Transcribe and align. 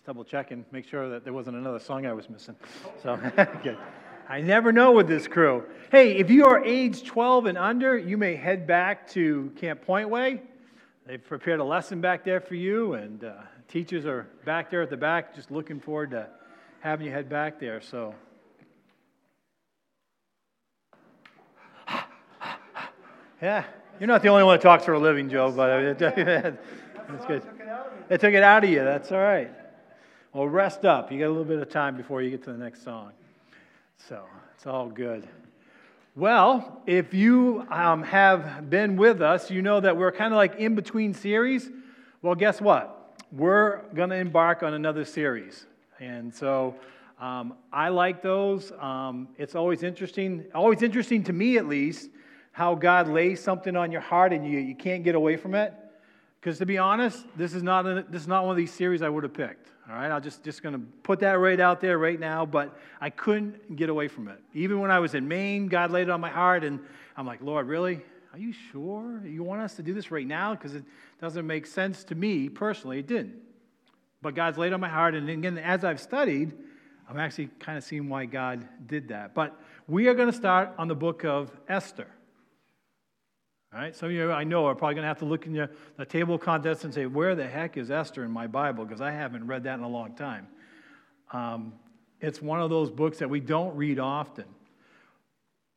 Just 0.00 0.06
double 0.06 0.24
checking, 0.24 0.64
make 0.72 0.88
sure 0.88 1.10
that 1.10 1.24
there 1.24 1.34
wasn't 1.34 1.58
another 1.58 1.78
song 1.78 2.06
I 2.06 2.14
was 2.14 2.30
missing. 2.30 2.56
So, 3.02 3.16
good. 3.62 3.76
I 4.30 4.40
never 4.40 4.72
know 4.72 4.92
with 4.92 5.06
this 5.08 5.28
crew. 5.28 5.64
Hey, 5.92 6.16
if 6.16 6.30
you 6.30 6.46
are 6.46 6.64
age 6.64 7.04
12 7.04 7.44
and 7.44 7.58
under, 7.58 7.98
you 7.98 8.16
may 8.16 8.34
head 8.34 8.66
back 8.66 9.10
to 9.10 9.52
Camp 9.56 9.84
Pointway. 9.86 10.40
They've 11.06 11.22
prepared 11.22 11.60
a 11.60 11.64
lesson 11.64 12.00
back 12.00 12.24
there 12.24 12.40
for 12.40 12.54
you, 12.54 12.94
and 12.94 13.24
uh, 13.24 13.34
teachers 13.68 14.06
are 14.06 14.26
back 14.46 14.70
there 14.70 14.80
at 14.80 14.88
the 14.88 14.96
back, 14.96 15.34
just 15.34 15.50
looking 15.50 15.78
forward 15.78 16.12
to 16.12 16.26
having 16.80 17.04
you 17.06 17.12
head 17.12 17.28
back 17.28 17.60
there. 17.60 17.82
So, 17.82 18.14
yeah, 23.42 23.64
you're 23.98 24.06
not 24.06 24.22
the 24.22 24.28
only 24.28 24.44
one 24.44 24.54
that 24.54 24.62
talks 24.62 24.86
for 24.86 24.94
a 24.94 24.98
living, 24.98 25.28
Joe, 25.28 25.52
but 25.52 25.98
that's 25.98 27.26
good. 27.26 27.42
They 28.08 28.16
took 28.16 28.32
it 28.32 28.42
out 28.42 28.64
of 28.64 28.70
you. 28.70 28.82
That's 28.82 29.12
all 29.12 29.18
right. 29.18 29.50
Well, 30.32 30.46
rest 30.46 30.84
up. 30.84 31.10
You 31.10 31.18
got 31.18 31.26
a 31.26 31.28
little 31.28 31.44
bit 31.44 31.58
of 31.58 31.68
time 31.70 31.96
before 31.96 32.22
you 32.22 32.30
get 32.30 32.44
to 32.44 32.52
the 32.52 32.58
next 32.58 32.84
song. 32.84 33.10
So 34.08 34.22
it's 34.54 34.64
all 34.64 34.88
good. 34.88 35.28
Well, 36.14 36.82
if 36.86 37.12
you 37.12 37.66
um, 37.68 38.04
have 38.04 38.70
been 38.70 38.96
with 38.96 39.22
us, 39.22 39.50
you 39.50 39.60
know 39.60 39.80
that 39.80 39.96
we're 39.96 40.12
kind 40.12 40.32
of 40.32 40.36
like 40.36 40.54
in 40.54 40.76
between 40.76 41.14
series. 41.14 41.68
Well, 42.22 42.36
guess 42.36 42.60
what? 42.60 43.16
We're 43.32 43.80
going 43.92 44.10
to 44.10 44.16
embark 44.16 44.62
on 44.62 44.72
another 44.72 45.04
series. 45.04 45.66
And 45.98 46.32
so 46.32 46.76
um, 47.18 47.54
I 47.72 47.88
like 47.88 48.22
those. 48.22 48.70
Um, 48.78 49.26
it's 49.36 49.56
always 49.56 49.82
interesting, 49.82 50.44
always 50.54 50.82
interesting 50.82 51.24
to 51.24 51.32
me 51.32 51.56
at 51.56 51.66
least, 51.66 52.08
how 52.52 52.76
God 52.76 53.08
lays 53.08 53.42
something 53.42 53.74
on 53.74 53.90
your 53.90 54.00
heart 54.00 54.32
and 54.32 54.46
you, 54.46 54.60
you 54.60 54.76
can't 54.76 55.02
get 55.02 55.16
away 55.16 55.36
from 55.36 55.56
it. 55.56 55.74
Because 56.40 56.58
to 56.58 56.66
be 56.66 56.78
honest, 56.78 57.26
this 57.36 57.52
is, 57.52 57.64
not 57.64 57.84
a, 57.84 58.04
this 58.08 58.22
is 58.22 58.28
not 58.28 58.44
one 58.44 58.52
of 58.52 58.56
these 58.56 58.72
series 58.72 59.02
I 59.02 59.08
would 59.08 59.24
have 59.24 59.34
picked. 59.34 59.66
All 59.90 59.96
right, 59.96 60.12
I'm 60.12 60.22
just, 60.22 60.44
just 60.44 60.62
going 60.62 60.74
to 60.74 60.80
put 61.02 61.18
that 61.20 61.32
right 61.40 61.58
out 61.58 61.80
there 61.80 61.98
right 61.98 62.20
now, 62.20 62.46
but 62.46 62.78
I 63.00 63.10
couldn't 63.10 63.74
get 63.74 63.88
away 63.88 64.06
from 64.06 64.28
it. 64.28 64.38
Even 64.54 64.78
when 64.78 64.92
I 64.92 65.00
was 65.00 65.14
in 65.14 65.26
Maine, 65.26 65.66
God 65.66 65.90
laid 65.90 66.02
it 66.02 66.10
on 66.10 66.20
my 66.20 66.30
heart, 66.30 66.62
and 66.62 66.78
I'm 67.16 67.26
like, 67.26 67.42
Lord, 67.42 67.66
really? 67.66 68.00
Are 68.32 68.38
you 68.38 68.52
sure 68.52 69.20
you 69.26 69.42
want 69.42 69.62
us 69.62 69.74
to 69.76 69.82
do 69.82 69.92
this 69.92 70.12
right 70.12 70.26
now? 70.26 70.54
Because 70.54 70.76
it 70.76 70.84
doesn't 71.20 71.44
make 71.44 71.66
sense 71.66 72.04
to 72.04 72.14
me 72.14 72.48
personally. 72.48 73.00
It 73.00 73.08
didn't. 73.08 73.34
But 74.22 74.36
God's 74.36 74.58
laid 74.58 74.72
on 74.72 74.80
my 74.80 74.88
heart, 74.88 75.16
and 75.16 75.28
again, 75.28 75.58
as 75.58 75.84
I've 75.84 76.00
studied, 76.00 76.52
I'm 77.08 77.18
actually 77.18 77.48
kind 77.58 77.76
of 77.76 77.82
seeing 77.82 78.08
why 78.08 78.26
God 78.26 78.68
did 78.86 79.08
that. 79.08 79.34
But 79.34 79.60
we 79.88 80.06
are 80.06 80.14
going 80.14 80.30
to 80.30 80.36
start 80.36 80.72
on 80.78 80.86
the 80.86 80.94
book 80.94 81.24
of 81.24 81.50
Esther. 81.68 82.06
All 83.72 83.78
right, 83.78 83.94
some 83.94 84.08
of 84.08 84.12
you 84.12 84.32
I 84.32 84.42
know 84.42 84.66
are 84.66 84.74
probably 84.74 84.96
going 84.96 85.04
to 85.04 85.08
have 85.08 85.20
to 85.20 85.24
look 85.24 85.46
in 85.46 85.52
the 85.96 86.04
table 86.04 86.34
of 86.34 86.40
contents 86.40 86.82
and 86.82 86.92
say, 86.92 87.06
Where 87.06 87.36
the 87.36 87.46
heck 87.46 87.76
is 87.76 87.88
Esther 87.90 88.24
in 88.24 88.30
my 88.32 88.48
Bible? 88.48 88.84
Because 88.84 89.00
I 89.00 89.12
haven't 89.12 89.46
read 89.46 89.62
that 89.64 89.74
in 89.78 89.84
a 89.84 89.88
long 89.88 90.14
time. 90.16 90.48
Um, 91.32 91.74
it's 92.20 92.42
one 92.42 92.60
of 92.60 92.68
those 92.68 92.90
books 92.90 93.18
that 93.18 93.30
we 93.30 93.38
don't 93.38 93.76
read 93.76 94.00
often. 94.00 94.46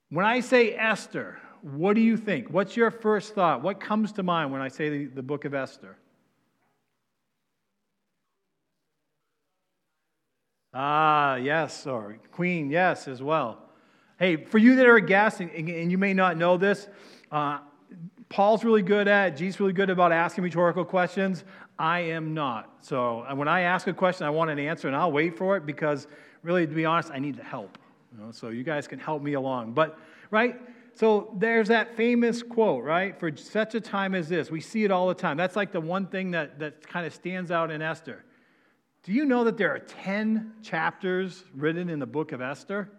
When 0.09 0.25
I 0.25 0.39
say 0.39 0.73
Esther, 0.73 1.37
what 1.61 1.93
do 1.93 2.01
you 2.01 2.17
think? 2.17 2.49
What's 2.49 2.75
your 2.75 2.89
first 2.89 3.35
thought? 3.35 3.61
What 3.61 3.79
comes 3.79 4.11
to 4.13 4.23
mind 4.23 4.51
when 4.51 4.61
I 4.61 4.69
say 4.69 4.89
the, 4.89 5.05
the 5.05 5.23
book 5.23 5.45
of 5.45 5.53
Esther? 5.53 5.95
Ah, 10.73 11.35
yes, 11.35 11.85
or 11.85 12.17
Queen, 12.31 12.71
yes, 12.71 13.07
as 13.07 13.21
well. 13.21 13.59
Hey, 14.17 14.37
for 14.37 14.57
you 14.57 14.75
that 14.77 14.87
are 14.87 14.99
guessing, 14.99 15.51
and 15.51 15.91
you 15.91 15.99
may 15.99 16.15
not 16.15 16.37
know 16.37 16.57
this, 16.57 16.87
uh, 17.31 17.59
Paul's 18.33 18.63
really 18.63 18.81
good 18.81 19.07
at, 19.07 19.37
Jesus 19.37 19.59
really 19.59 19.73
good 19.73 19.91
about 19.91 20.11
asking 20.11 20.43
rhetorical 20.43 20.83
questions. 20.83 21.43
I 21.77 21.99
am 21.99 22.33
not. 22.33 22.77
So 22.81 23.23
when 23.35 23.47
I 23.47 23.61
ask 23.61 23.85
a 23.85 23.93
question, 23.93 24.25
I 24.25 24.31
want 24.31 24.49
an 24.49 24.57
answer, 24.57 24.87
and 24.87 24.97
I'll 24.97 25.11
wait 25.11 25.37
for 25.37 25.55
it 25.55 25.67
because, 25.67 26.07
really, 26.41 26.65
to 26.65 26.73
be 26.73 26.83
honest, 26.83 27.11
I 27.11 27.19
need 27.19 27.37
the 27.37 27.43
help. 27.43 27.77
You 28.11 28.23
know, 28.23 28.31
so 28.31 28.49
you 28.49 28.63
guys 28.63 28.87
can 28.87 28.97
help 28.97 29.21
me 29.21 29.33
along. 29.33 29.73
But 29.73 29.99
right, 30.31 30.59
so 30.95 31.31
there's 31.37 31.67
that 31.67 31.95
famous 31.95 32.41
quote, 32.41 32.83
right? 32.83 33.19
For 33.19 33.37
such 33.37 33.75
a 33.75 33.79
time 33.79 34.15
as 34.15 34.29
this, 34.29 34.49
we 34.49 34.61
see 34.61 34.83
it 34.83 34.89
all 34.89 35.07
the 35.07 35.13
time. 35.13 35.37
That's 35.37 35.55
like 35.55 35.71
the 35.71 35.81
one 35.81 36.07
thing 36.07 36.31
that 36.31 36.57
that 36.57 36.87
kind 36.87 37.05
of 37.05 37.13
stands 37.13 37.51
out 37.51 37.69
in 37.69 37.83
Esther. 37.83 38.25
Do 39.03 39.13
you 39.13 39.25
know 39.25 39.43
that 39.43 39.59
there 39.59 39.75
are 39.75 39.79
ten 39.79 40.53
chapters 40.63 41.43
written 41.53 41.87
in 41.87 41.99
the 41.99 42.07
book 42.07 42.31
of 42.31 42.41
Esther? 42.41 42.89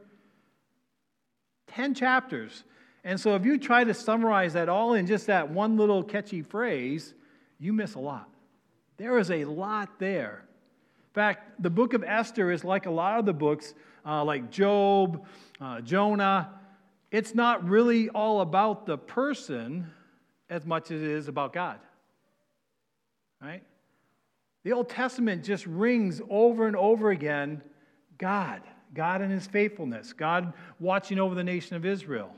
Ten 1.66 1.93
chapters. 1.93 2.62
And 3.04 3.20
so 3.20 3.34
if 3.34 3.44
you 3.44 3.59
try 3.59 3.84
to 3.84 3.92
summarize 3.92 4.54
that 4.54 4.70
all 4.70 4.94
in 4.94 5.06
just 5.06 5.26
that 5.26 5.50
one 5.50 5.76
little 5.76 6.03
catchy 6.03 6.41
phrase, 6.41 7.15
you 7.59 7.72
miss 7.72 7.94
a 7.94 7.98
lot. 7.98 8.28
There 8.97 9.19
is 9.19 9.31
a 9.31 9.44
lot 9.44 9.98
there. 9.98 10.44
In 11.10 11.15
fact, 11.15 11.62
the 11.62 11.70
book 11.70 11.92
of 11.92 12.03
Esther 12.03 12.50
is 12.50 12.65
like 12.65 12.87
a 12.87 12.91
lot 12.91 13.19
of 13.19 13.26
the 13.26 13.34
books, 13.34 13.75
uh, 14.06 14.25
like 14.25 14.50
Job, 14.50 15.26
uh, 15.60 15.82
Jonah. 15.82 16.50
It's 17.10 17.34
not 17.34 17.69
really 17.69 18.09
all 18.09 18.41
about 18.41 18.87
the 18.87 18.97
person 18.97 19.91
as 20.48 20.65
much 20.65 20.91
as 20.91 21.03
it 21.03 21.09
is 21.09 21.28
about 21.28 21.53
God. 21.53 21.78
Right? 23.41 23.62
The 24.62 24.72
Old 24.72 24.88
Testament 24.88 25.44
just 25.44 25.66
rings 25.66 26.22
over 26.31 26.66
and 26.66 26.75
over 26.75 27.10
again 27.10 27.62
God, 28.16 28.62
God 28.94 29.21
and 29.21 29.31
his 29.31 29.47
faithfulness, 29.47 30.15
God 30.15 30.54
watching 30.81 31.19
over 31.19 31.34
the 31.34 31.44
nation 31.44 31.76
of 31.76 31.84
Israel 31.84 32.34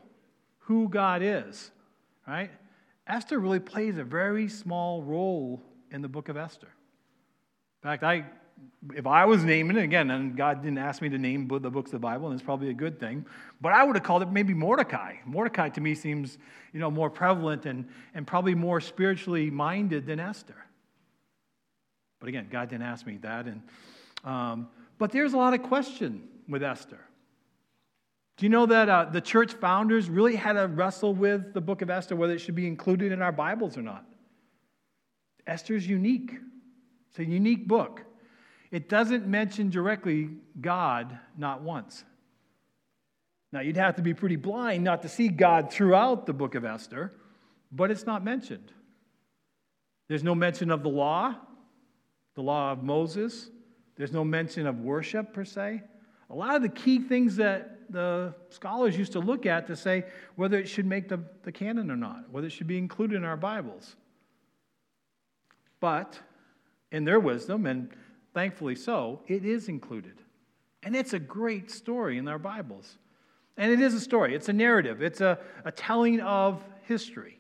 who 0.67 0.89
God 0.89 1.23
is, 1.23 1.71
right? 2.27 2.51
Esther 3.07 3.39
really 3.39 3.61
plays 3.61 3.99
a 3.99 4.05
very 4.05 4.49
small 4.49 5.03
role 5.03 5.63
in 5.93 6.03
the 6.03 6.09
book 6.09 6.29
of 6.29 6.37
Esther. 6.37 6.67
In 6.67 7.89
fact, 7.89 8.03
I, 8.03 8.25
if 8.95 9.07
I 9.07 9.25
was 9.27 9.45
naming 9.45 9.77
it, 9.77 9.85
again, 9.85 10.11
and 10.11 10.37
God 10.37 10.63
didn't 10.63 10.79
ask 10.79 11.01
me 11.01 11.09
to 11.09 11.19
name 11.19 11.47
the 11.47 11.71
books 11.71 11.91
of 11.91 11.93
the 11.93 11.99
Bible, 12.01 12.27
and 12.27 12.35
it's 12.35 12.45
probably 12.45 12.71
a 12.71 12.75
good 12.75 12.99
thing, 12.99 13.25
but 13.61 13.73
I 13.73 13.85
would 13.85 13.95
have 13.95 14.03
called 14.03 14.23
it 14.23 14.33
maybe 14.33 14.55
Mordecai. 14.55 15.15
Mordecai 15.25 15.69
to 15.69 15.81
me 15.81 15.95
seems, 15.95 16.39
you 16.73 16.81
know, 16.81 16.91
more 16.91 17.11
prevalent 17.11 17.65
and, 17.65 17.87
and 18.15 18.27
probably 18.27 18.57
more 18.57 18.81
spiritually 18.81 19.51
minded 19.51 20.05
than 20.05 20.19
Esther. 20.19 20.57
But 22.19 22.29
again, 22.29 22.49
God 22.51 22.71
didn't 22.71 22.87
ask 22.87 23.07
me 23.07 23.19
that. 23.19 23.47
And, 23.47 23.63
um, 24.25 24.69
but 24.99 25.13
there's 25.13 25.33
a 25.33 25.37
lot 25.37 25.55
of 25.55 25.63
question 25.63 26.27
with 26.49 26.65
Esther. 26.65 26.99
Do 28.37 28.45
you 28.45 28.51
know 28.51 28.67
that 28.67 28.89
uh, 28.89 29.07
the 29.07 29.21
church 29.21 29.55
founders 29.55 30.11
really 30.11 30.37
had 30.37 30.55
to 30.55 30.67
wrestle 30.67 31.15
with 31.15 31.55
the 31.55 31.61
book 31.61 31.81
of 31.81 31.89
Esther, 31.89 32.17
whether 32.17 32.35
it 32.35 32.39
should 32.39 32.55
be 32.55 32.67
included 32.67 33.13
in 33.13 33.23
our 33.23 33.33
Bibles 33.33 33.79
or 33.79 33.83
not? 33.83 34.05
Esther's 35.47 35.87
unique. 35.87 36.35
It's 37.11 37.19
a 37.19 37.25
unique 37.25 37.67
book. 37.67 38.03
It 38.71 38.89
doesn't 38.89 39.27
mention 39.27 39.71
directly 39.71 40.31
God 40.61 41.19
not 41.39 41.63
once. 41.63 42.05
Now, 43.53 43.61
you'd 43.61 43.77
have 43.77 43.97
to 43.97 44.03
be 44.03 44.13
pretty 44.13 44.37
blind 44.37 44.85
not 44.85 45.03
to 45.03 45.09
see 45.09 45.29
God 45.29 45.73
throughout 45.73 46.27
the 46.27 46.35
book 46.35 46.55
of 46.55 46.65
Esther, 46.65 47.15
but 47.73 47.91
it's 47.91 48.05
not 48.05 48.23
mentioned. 48.23 48.73
There's 50.09 50.25
no 50.25 50.35
mention 50.35 50.71
of 50.71 50.83
the 50.83 50.91
law, 50.91 51.35
the 52.35 52.43
law 52.43 52.73
of 52.73 52.83
Moses. 52.83 53.49
There's 53.97 54.13
no 54.13 54.25
mention 54.25 54.67
of 54.67 54.81
worship 54.81 55.33
per 55.33 55.45
se. 55.45 55.83
A 56.29 56.35
lot 56.35 56.55
of 56.55 56.63
the 56.63 56.69
key 56.69 56.99
things 56.99 57.37
that 57.37 57.76
the 57.91 58.35
scholars 58.51 58.97
used 58.97 59.13
to 59.13 59.21
look 59.21 59.47
at 59.47 59.67
to 59.67 59.77
say 59.77 60.05
whether 60.35 60.59
it 60.59 60.69
should 60.69 60.87
make 60.87 61.09
the, 61.09 61.21
the 61.43 61.53
canon 61.53 61.91
or 61.91 61.97
not, 61.97 62.31
whether 62.31 62.47
it 62.47 62.51
should 62.51 62.67
be 62.67 62.79
included 62.79 63.17
in 63.17 63.25
our 63.25 63.37
Bibles. 63.37 63.97
But 65.81 66.19
in 66.91 67.05
their 67.05 67.21
wisdom, 67.21 67.67
and 67.67 67.91
thankfully 68.35 68.77
so, 68.77 69.21
it 69.27 69.45
is 69.45 69.69
included. 69.69 70.15
And 70.83 70.95
it's 70.95 71.13
a 71.13 71.19
great 71.19 71.71
story 71.71 72.19
in 72.19 72.29
our 72.29 72.39
Bibles. 72.39 72.99
And 73.57 73.73
it 73.73 73.81
is 73.81 73.95
a 73.95 74.01
story, 74.01 74.35
it's 74.35 74.49
a 74.49 74.53
narrative, 74.53 75.03
it's 75.03 75.21
a, 75.21 75.39
a 75.65 75.73
telling 75.73 76.21
of 76.21 76.63
history. 76.83 77.39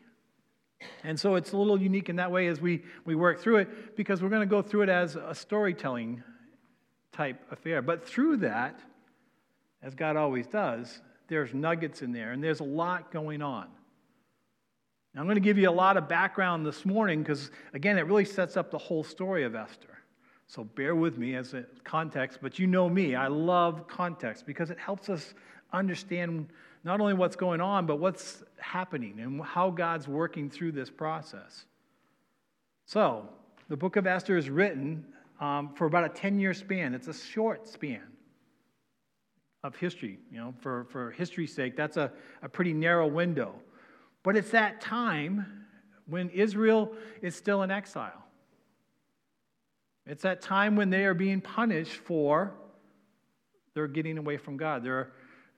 And 1.04 1.18
so 1.18 1.34
it's 1.34 1.52
a 1.52 1.56
little 1.56 1.80
unique 1.80 2.08
in 2.08 2.16
that 2.16 2.30
way 2.30 2.48
as 2.48 2.60
we, 2.60 2.82
we 3.04 3.14
work 3.14 3.40
through 3.40 3.58
it 3.58 3.96
because 3.96 4.22
we're 4.22 4.28
going 4.28 4.40
to 4.40 4.46
go 4.46 4.62
through 4.62 4.82
it 4.82 4.88
as 4.88 5.16
a 5.16 5.34
storytelling 5.34 6.22
type 7.12 7.40
affair. 7.50 7.82
But 7.82 8.06
through 8.06 8.38
that, 8.38 8.80
as 9.86 9.94
God 9.94 10.16
always 10.16 10.48
does, 10.48 11.00
there's 11.28 11.54
nuggets 11.54 12.02
in 12.02 12.10
there, 12.12 12.32
and 12.32 12.42
there's 12.42 12.58
a 12.58 12.64
lot 12.64 13.12
going 13.12 13.40
on. 13.40 13.68
Now, 15.14 15.20
I'm 15.20 15.28
going 15.28 15.36
to 15.36 15.40
give 15.40 15.58
you 15.58 15.70
a 15.70 15.70
lot 15.70 15.96
of 15.96 16.08
background 16.08 16.66
this 16.66 16.84
morning 16.84 17.22
because, 17.22 17.52
again, 17.72 17.96
it 17.96 18.02
really 18.02 18.24
sets 18.24 18.56
up 18.56 18.72
the 18.72 18.78
whole 18.78 19.04
story 19.04 19.44
of 19.44 19.54
Esther. 19.54 19.96
So 20.48 20.64
bear 20.64 20.96
with 20.96 21.18
me 21.18 21.36
as 21.36 21.54
a 21.54 21.64
context, 21.84 22.40
but 22.42 22.58
you 22.58 22.66
know 22.66 22.88
me, 22.88 23.14
I 23.14 23.28
love 23.28 23.86
context 23.86 24.44
because 24.44 24.70
it 24.70 24.78
helps 24.78 25.08
us 25.08 25.34
understand 25.72 26.48
not 26.82 27.00
only 27.00 27.14
what's 27.14 27.36
going 27.36 27.60
on, 27.60 27.86
but 27.86 28.00
what's 28.00 28.42
happening 28.58 29.20
and 29.20 29.40
how 29.40 29.70
God's 29.70 30.08
working 30.08 30.50
through 30.50 30.72
this 30.72 30.90
process. 30.90 31.64
So, 32.86 33.28
the 33.68 33.76
book 33.76 33.94
of 33.94 34.06
Esther 34.06 34.36
is 34.36 34.50
written 34.50 35.04
um, 35.40 35.74
for 35.74 35.86
about 35.86 36.04
a 36.04 36.08
10 36.08 36.40
year 36.40 36.54
span, 36.54 36.92
it's 36.92 37.08
a 37.08 37.14
short 37.14 37.68
span 37.68 38.02
of 39.66 39.76
history. 39.76 40.18
You 40.30 40.38
know, 40.38 40.54
for, 40.60 40.84
for 40.90 41.10
history's 41.10 41.52
sake, 41.52 41.76
that's 41.76 41.96
a, 41.96 42.12
a 42.42 42.48
pretty 42.48 42.72
narrow 42.72 43.06
window. 43.06 43.54
But 44.22 44.36
it's 44.36 44.50
that 44.50 44.80
time 44.80 45.64
when 46.06 46.30
Israel 46.30 46.92
is 47.22 47.34
still 47.34 47.62
in 47.62 47.70
exile. 47.70 48.24
It's 50.06 50.22
that 50.22 50.40
time 50.40 50.76
when 50.76 50.90
they 50.90 51.04
are 51.04 51.14
being 51.14 51.40
punished 51.40 51.96
for 51.96 52.54
their 53.74 53.88
getting 53.88 54.18
away 54.18 54.36
from 54.36 54.56
God. 54.56 54.84
They're 54.84 55.12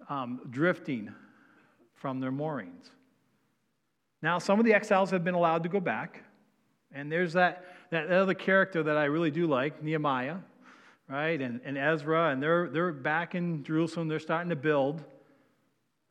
um, 0.09 0.41
drifting 0.51 1.13
from 1.95 2.21
their 2.21 2.33
moorings. 2.33 2.91
Now, 4.23 4.39
some 4.39 4.59
of 4.59 4.65
the 4.65 4.73
exiles 4.73 5.11
have 5.11 5.23
been 5.23 5.35
allowed 5.35 5.63
to 5.65 5.69
go 5.69 5.81
back. 5.81 6.23
And 6.93 7.13
there's 7.13 7.35
that, 7.35 7.65
that 7.91 8.11
other 8.11 8.35
character 8.35 8.83
that 8.83 8.97
I 8.97 9.05
really 9.05 9.31
do 9.31 9.47
like, 9.47 9.83
Nehemiah, 9.83 10.39
right? 11.09 11.41
And, 11.41 11.61
and 11.65 11.79
Ezra, 11.79 12.31
and 12.31 12.43
they're, 12.43 12.69
they're 12.69 12.93
back 12.93 13.35
in 13.35 13.65
Jerusalem. 13.65 14.09
They're 14.09 14.19
starting 14.19 14.51
to 14.51 14.57
build. 14.57 15.05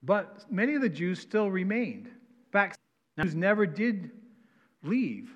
But 0.03 0.45
many 0.51 0.75
of 0.75 0.81
the 0.81 0.89
Jews 0.89 1.19
still 1.19 1.49
remained. 1.49 2.07
In 2.07 2.51
fact, 2.51 2.79
Jews 3.21 3.35
never 3.35 3.65
did 3.65 4.11
leave 4.83 5.29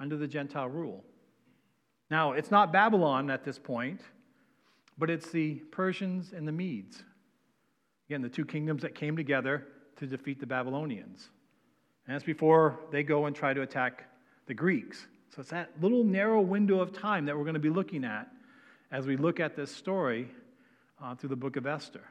under 0.00 0.16
the 0.16 0.26
Gentile 0.26 0.68
rule. 0.68 1.04
Now, 2.10 2.32
it's 2.32 2.50
not 2.50 2.72
Babylon 2.72 3.30
at 3.30 3.44
this 3.44 3.58
point, 3.58 4.00
but 4.98 5.10
it's 5.10 5.30
the 5.30 5.54
Persians 5.70 6.32
and 6.32 6.46
the 6.46 6.52
Medes. 6.52 7.02
Again, 8.08 8.22
the 8.22 8.28
two 8.28 8.44
kingdoms 8.44 8.82
that 8.82 8.94
came 8.94 9.16
together 9.16 9.66
to 9.96 10.06
defeat 10.06 10.40
the 10.40 10.46
Babylonians. 10.46 11.30
And 12.06 12.14
that's 12.14 12.24
before 12.24 12.80
they 12.90 13.02
go 13.02 13.26
and 13.26 13.34
try 13.34 13.54
to 13.54 13.62
attack 13.62 14.04
the 14.46 14.54
Greeks. 14.54 15.06
So 15.34 15.40
it's 15.40 15.50
that 15.50 15.70
little 15.80 16.04
narrow 16.04 16.40
window 16.40 16.80
of 16.80 16.92
time 16.92 17.24
that 17.26 17.36
we're 17.36 17.44
going 17.44 17.54
to 17.54 17.60
be 17.60 17.70
looking 17.70 18.04
at 18.04 18.28
as 18.94 19.08
we 19.08 19.16
look 19.16 19.40
at 19.40 19.56
this 19.56 19.74
story 19.74 20.28
uh, 21.02 21.16
through 21.16 21.28
the 21.28 21.36
book 21.36 21.56
of 21.56 21.66
Esther. 21.66 22.04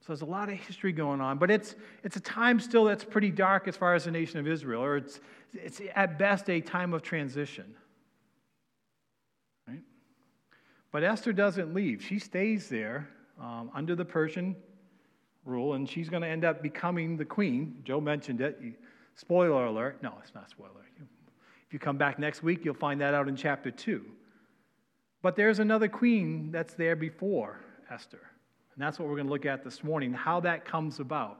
So 0.00 0.06
there's 0.08 0.22
a 0.22 0.26
lot 0.26 0.48
of 0.48 0.54
history 0.54 0.90
going 0.90 1.20
on, 1.20 1.36
but 1.36 1.50
it's, 1.50 1.74
it's 2.02 2.16
a 2.16 2.20
time 2.20 2.58
still 2.58 2.86
that's 2.86 3.04
pretty 3.04 3.30
dark 3.30 3.68
as 3.68 3.76
far 3.76 3.94
as 3.94 4.06
the 4.06 4.10
nation 4.10 4.38
of 4.38 4.48
Israel, 4.48 4.82
or 4.82 4.96
it's, 4.96 5.20
it's 5.52 5.82
at 5.94 6.18
best 6.18 6.48
a 6.48 6.62
time 6.62 6.94
of 6.94 7.02
transition. 7.02 7.74
Right? 9.68 9.82
But 10.90 11.04
Esther 11.04 11.34
doesn't 11.34 11.74
leave. 11.74 12.02
She 12.02 12.18
stays 12.18 12.70
there 12.70 13.06
um, 13.38 13.70
under 13.74 13.94
the 13.94 14.04
Persian 14.04 14.56
rule, 15.44 15.74
and 15.74 15.86
she's 15.86 16.08
going 16.08 16.22
to 16.22 16.28
end 16.28 16.46
up 16.46 16.62
becoming 16.62 17.18
the 17.18 17.24
queen. 17.26 17.82
Joe 17.84 18.00
mentioned 18.00 18.40
it. 18.40 18.58
Spoiler 19.14 19.66
alert. 19.66 20.02
No, 20.02 20.14
it's 20.22 20.34
not 20.34 20.48
spoiler. 20.48 20.70
If 21.66 21.72
you 21.74 21.78
come 21.78 21.98
back 21.98 22.18
next 22.18 22.42
week, 22.42 22.64
you'll 22.64 22.72
find 22.72 22.98
that 23.02 23.12
out 23.12 23.28
in 23.28 23.36
chapter 23.36 23.70
2. 23.70 24.06
But 25.24 25.36
there's 25.36 25.58
another 25.58 25.88
queen 25.88 26.50
that's 26.52 26.74
there 26.74 26.94
before 26.94 27.58
Esther. 27.90 28.20
And 28.74 28.84
that's 28.84 28.98
what 28.98 29.08
we're 29.08 29.14
going 29.14 29.26
to 29.26 29.32
look 29.32 29.46
at 29.46 29.64
this 29.64 29.82
morning 29.82 30.12
how 30.12 30.38
that 30.40 30.66
comes 30.66 31.00
about 31.00 31.38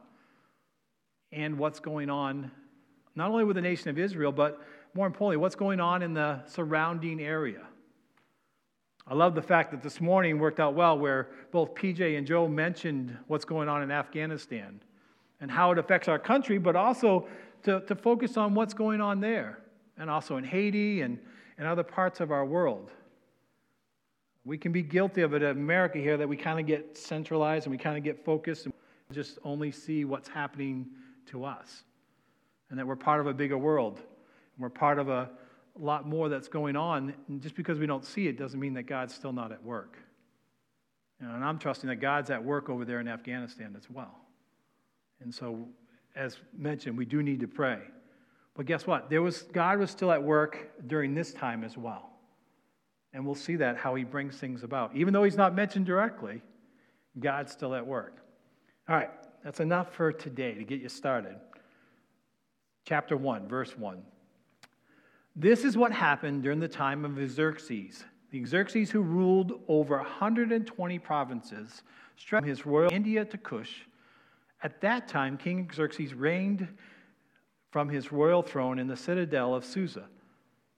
and 1.33 1.59
what's 1.59 1.81
going 1.81 2.09
on, 2.09 2.51
not 3.15 3.31
only 3.31 3.45
with 3.45 3.57
the 3.57 3.61
nation 3.61 3.91
of 3.91 3.99
Israel, 3.99 4.33
but 4.33 4.59
more 4.95 5.07
importantly, 5.07 5.37
what's 5.37 5.55
going 5.55 5.81
on 5.81 6.01
in 6.01 6.15
the 6.15 6.41
surrounding 6.47 7.21
area. 7.21 7.61
I 9.07 9.13
love 9.13 9.35
the 9.35 9.43
fact 9.43 9.71
that 9.73 9.83
this 9.83 10.01
morning 10.01 10.39
worked 10.39 10.61
out 10.61 10.73
well 10.73 10.99
where 10.99 11.29
both 11.53 11.75
PJ 11.75 12.17
and 12.17 12.27
Joe 12.27 12.49
mentioned 12.49 13.15
what's 13.27 13.45
going 13.45 13.69
on 13.69 13.83
in 13.83 13.91
Afghanistan 13.91 14.81
and 15.43 15.51
how 15.51 15.73
it 15.73 15.79
affects 15.79 16.09
our 16.09 16.19
country, 16.19 16.57
but 16.57 16.75
also 16.75 17.29
to, 17.65 17.81
to 17.83 17.95
focus 17.95 18.39
on 18.39 18.55
what's 18.55 18.73
going 18.73 19.03
on 19.03 19.21
there 19.21 19.59
and 19.99 20.09
also 20.09 20.39
in 20.39 20.45
Haiti 20.45 21.03
and, 21.03 21.19
and 21.59 21.69
other 21.69 21.83
parts 21.83 22.21
of 22.21 22.31
our 22.31 22.47
world. 22.47 22.91
We 24.45 24.59
can 24.59 24.73
be 24.73 24.83
guilty 24.83 25.23
of 25.23 25.33
it 25.33 25.43
in 25.43 25.51
America 25.51 25.99
here 25.99 26.17
that 26.17 26.29
we 26.29 26.37
kind 26.37 26.61
of 26.61 26.67
get 26.67 26.97
centralized 26.97 27.67
and 27.67 27.73
we 27.73 27.79
kind 27.79 27.97
of 27.97 28.05
get 28.05 28.25
focused 28.25 28.67
and 28.67 28.75
just 29.13 29.39
only 29.43 29.71
see 29.71 30.05
what's 30.05 30.29
happening 30.29 30.87
to 31.27 31.45
us. 31.45 31.85
And 32.71 32.79
that 32.79 32.87
we're 32.87 32.97
part 32.97 33.21
of 33.21 33.27
a 33.27 33.35
bigger 33.35 33.57
world. 33.57 33.97
And 33.97 34.63
we're 34.63 34.71
part 34.71 34.99
of 34.99 35.09
a 35.09 35.31
lot 35.79 36.07
more 36.07 36.29
that's 36.29 36.49
going 36.49 36.77
on. 36.77 37.15
And 37.29 37.41
just 37.41 37.55
because 37.55 37.79
we 37.79 37.87
don't 37.87 38.05
see 38.05 38.27
it 38.29 38.39
doesn't 38.39 38.61
mean 38.61 38.75
that 38.75 38.85
God's 38.85 39.15
still 39.15 39.33
not 39.33 39.51
at 39.51 39.63
work. 39.63 39.99
And 41.21 41.45
I'm 41.45 41.59
trusting 41.59 41.89
that 41.89 41.97
God's 41.97 42.31
at 42.31 42.43
work 42.43 42.69
over 42.69 42.85
there 42.85 43.01
in 43.01 43.09
Afghanistan 43.09 43.75
as 43.77 43.89
well. 43.89 44.15
And 45.21 45.35
so, 45.35 45.69
as 46.15 46.39
mentioned, 46.57 46.99
we 46.99 47.07
do 47.07 47.23
need 47.23 47.41
to 47.41 47.49
pray. 47.49 47.81
But 48.55 48.67
guess 48.67 48.87
what? 48.87 49.09
There 49.09 49.23
was, 49.23 49.43
God 49.43 49.79
was 49.79 49.91
still 49.91 50.13
at 50.13 50.23
work 50.23 50.73
during 50.87 51.15
this 51.15 51.33
time 51.33 51.65
as 51.65 51.79
well. 51.79 52.11
And 53.15 53.25
we'll 53.25 53.37
see 53.37 53.57
that, 53.57 53.77
how 53.77 53.95
he 53.95 54.03
brings 54.03 54.37
things 54.37 54.65
about. 54.65 54.95
Even 54.95 55.15
though 55.15 55.23
he's 55.23 55.37
not 55.37 55.55
mentioned 55.55 55.87
directly, 55.87 56.43
God's 57.19 57.53
still 57.53 57.75
at 57.75 57.87
work. 57.87 58.19
All 58.89 58.97
right, 58.97 59.11
that's 59.45 59.61
enough 59.61 59.95
for 59.95 60.13
today 60.13 60.55
to 60.55 60.65
get 60.65 60.81
you 60.81 60.89
started. 60.89 61.37
Chapter 62.85 63.17
1, 63.17 63.49
verse 63.49 63.79
1. 63.79 64.03
This 65.37 65.65
is 65.65 65.77
what 65.77 65.93
happened 65.93 66.43
during 66.43 66.61
the 66.61 66.69
time 66.69 67.05
of 67.05 67.31
Xerxes, 67.31 68.05
the 68.31 68.45
Xerxes 68.45 68.91
who 68.91 69.01
ruled 69.01 69.61
over 69.69 69.97
120 69.97 70.99
provinces, 70.99 71.83
stretched 72.17 72.43
from 72.43 72.49
his 72.49 72.67
royal 72.67 72.93
India 72.93 73.25
to 73.25 73.39
Cush. 73.39 73.87
At 74.63 74.81
that 74.81 75.09
time, 75.09 75.37
King 75.37 75.71
Xerxes 75.73 76.15
reigned 76.15 76.67
from 77.71 77.89
his 77.89 78.13
royal 78.13 78.43
throne 78.43 78.79
in 78.79 78.87
the 78.87 78.97
citadel 78.97 79.55
of 79.55 79.65
Susa. 79.65 80.05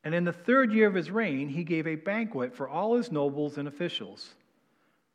And 0.07 0.15
in 0.15 0.23
the 0.23 0.33
third 0.33 0.73
year 0.73 0.87
of 0.87 0.95
his 0.95 1.11
reign, 1.11 1.49
he 1.49 1.65
gave 1.65 1.89
a 1.89 1.97
banquet 1.97 2.55
for 2.55 2.69
all 2.69 2.95
his 2.95 3.11
nobles 3.11 3.59
and 3.59 3.67
officials. 3.67 4.37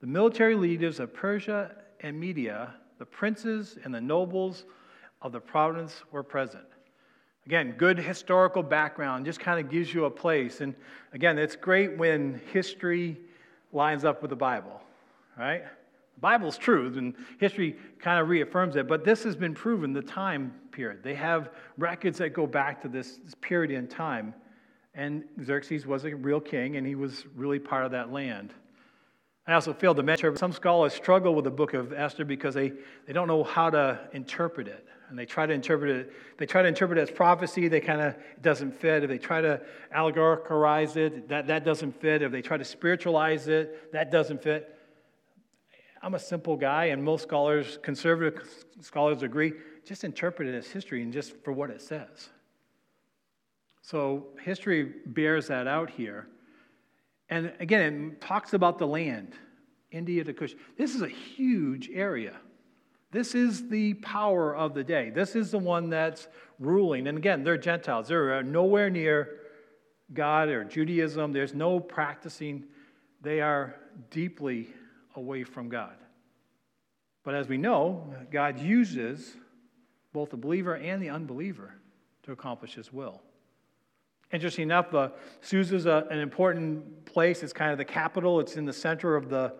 The 0.01 0.07
military 0.07 0.53
leaders 0.53 0.99
of 0.99 1.13
Persia 1.13 1.71
and 2.01 2.19
Media, 2.19 2.73
the 2.99 3.05
princes 3.05 3.77
and 3.85 3.95
the 3.95 4.01
nobles 4.01 4.65
of 5.21 5.31
the 5.31 5.39
province 5.39 6.03
were 6.11 6.23
present. 6.23 6.65
Again, 7.45 7.75
good 7.77 7.99
historical 7.99 8.63
background 8.63 9.23
just 9.23 9.39
kind 9.39 9.65
of 9.65 9.71
gives 9.71 9.93
you 9.93 10.03
a 10.03 10.11
place. 10.11 10.59
And 10.59 10.75
again, 11.13 11.37
it's 11.37 11.55
great 11.55 11.97
when 11.97 12.41
history 12.51 13.17
lines 13.71 14.03
up 14.03 14.21
with 14.21 14.27
the 14.27 14.35
Bible, 14.35 14.81
right? 15.39 15.63
The 16.15 16.19
Bible's 16.19 16.57
truth, 16.57 16.97
and 16.97 17.15
history 17.39 17.77
kind 17.99 18.19
of 18.19 18.27
reaffirms 18.27 18.75
it. 18.75 18.89
But 18.89 19.05
this 19.05 19.23
has 19.23 19.37
been 19.37 19.53
proven 19.53 19.93
the 19.93 20.01
time 20.01 20.53
period. 20.73 21.01
They 21.01 21.15
have 21.15 21.51
records 21.77 22.17
that 22.17 22.33
go 22.33 22.45
back 22.45 22.81
to 22.81 22.89
this, 22.89 23.21
this 23.23 23.35
period 23.35 23.71
in 23.71 23.87
time. 23.87 24.33
And 24.93 25.23
Xerxes 25.43 25.85
was 25.85 26.05
a 26.05 26.15
real 26.15 26.41
king, 26.41 26.75
and 26.75 26.85
he 26.85 26.95
was 26.95 27.25
really 27.35 27.59
part 27.59 27.85
of 27.85 27.91
that 27.91 28.11
land. 28.11 28.53
I 29.47 29.53
also 29.53 29.73
failed 29.73 29.97
to 29.97 30.03
mention 30.03 30.35
some 30.35 30.51
scholars 30.51 30.93
struggle 30.93 31.33
with 31.33 31.45
the 31.45 31.51
book 31.51 31.73
of 31.73 31.93
Esther 31.93 32.25
because 32.25 32.53
they, 32.53 32.73
they 33.07 33.13
don't 33.13 33.27
know 33.27 33.43
how 33.43 33.69
to 33.69 33.99
interpret 34.13 34.67
it. 34.67 34.85
And 35.09 35.17
they 35.17 35.25
try 35.25 35.45
to 35.45 35.53
interpret 35.53 35.89
it, 35.89 36.13
they 36.37 36.45
try 36.45 36.61
to 36.61 36.67
interpret 36.67 36.97
it 36.97 37.01
as 37.01 37.11
prophecy, 37.11 37.67
they 37.67 37.81
kind 37.81 37.99
of 37.99 38.13
it 38.13 38.41
doesn't 38.41 38.79
fit. 38.79 39.03
If 39.03 39.09
they 39.09 39.17
try 39.17 39.41
to 39.41 39.61
allegorize 39.93 40.95
it, 40.95 41.27
that, 41.27 41.47
that 41.47 41.65
doesn't 41.65 41.99
fit. 41.99 42.21
If 42.21 42.31
they 42.31 42.41
try 42.41 42.55
to 42.55 42.63
spiritualize 42.63 43.49
it, 43.49 43.91
that 43.91 44.09
doesn't 44.09 44.41
fit. 44.41 44.73
I'm 46.01 46.13
a 46.13 46.19
simple 46.19 46.55
guy, 46.55 46.85
and 46.85 47.03
most 47.03 47.23
scholars, 47.23 47.77
conservative 47.83 48.47
scholars 48.79 49.21
agree, 49.21 49.53
just 49.85 50.03
interpret 50.03 50.47
it 50.47 50.55
as 50.55 50.67
history 50.67 51.03
and 51.03 51.11
just 51.11 51.35
for 51.43 51.51
what 51.51 51.69
it 51.69 51.81
says. 51.81 52.29
So 53.81 54.27
history 54.43 54.93
bears 55.05 55.47
that 55.47 55.67
out 55.67 55.89
here. 55.89 56.27
And 57.29 57.53
again, 57.59 58.11
it 58.13 58.21
talks 58.21 58.53
about 58.53 58.77
the 58.77 58.87
land, 58.87 59.33
India 59.91 60.23
to 60.23 60.33
Kush. 60.33 60.53
This 60.77 60.95
is 60.95 61.01
a 61.01 61.07
huge 61.07 61.89
area. 61.93 62.35
This 63.11 63.35
is 63.35 63.67
the 63.69 63.95
power 63.95 64.55
of 64.55 64.73
the 64.73 64.83
day. 64.83 65.09
This 65.09 65.35
is 65.35 65.51
the 65.51 65.59
one 65.59 65.89
that's 65.89 66.27
ruling. 66.59 67.07
And 67.07 67.17
again, 67.17 67.43
they're 67.43 67.57
Gentiles. 67.57 68.07
They're 68.07 68.35
uh, 68.35 68.41
nowhere 68.41 68.89
near 68.89 69.39
God 70.13 70.49
or 70.49 70.63
Judaism. 70.63 71.33
There's 71.33 71.53
no 71.53 71.79
practicing. 71.79 72.65
They 73.21 73.41
are 73.41 73.75
deeply 74.09 74.69
away 75.15 75.43
from 75.43 75.69
God. 75.69 75.95
But 77.23 77.35
as 77.35 77.47
we 77.47 77.57
know, 77.57 78.13
God 78.31 78.59
uses 78.59 79.35
both 80.13 80.29
the 80.29 80.37
believer 80.37 80.75
and 80.75 81.01
the 81.01 81.09
unbeliever 81.09 81.75
to 82.23 82.31
accomplish 82.31 82.75
his 82.75 82.91
will. 82.91 83.21
Interesting 84.33 84.63
enough, 84.63 84.93
uh, 84.93 85.09
Susa 85.41 85.75
is 85.75 85.85
an 85.85 86.19
important 86.19 87.05
place. 87.05 87.43
It's 87.43 87.51
kind 87.51 87.71
of 87.71 87.77
the 87.77 87.85
capital, 87.85 88.39
it's 88.39 88.55
in 88.55 88.65
the 88.65 88.73
center 88.73 89.15
of 89.15 89.29
the, 89.29 89.53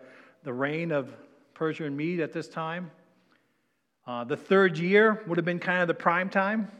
the 0.44 0.52
reign 0.52 0.92
of 0.92 1.14
Persia 1.52 1.84
and 1.84 1.96
Mede 1.96 2.20
at 2.20 2.32
this 2.32 2.48
time. 2.48 2.90
Uh, 4.06 4.24
the 4.24 4.36
third 4.36 4.78
year 4.78 5.22
would 5.26 5.36
have 5.36 5.44
been 5.44 5.58
kind 5.58 5.82
of 5.82 5.88
the 5.88 5.94
prime 5.94 6.30
time 6.30 6.70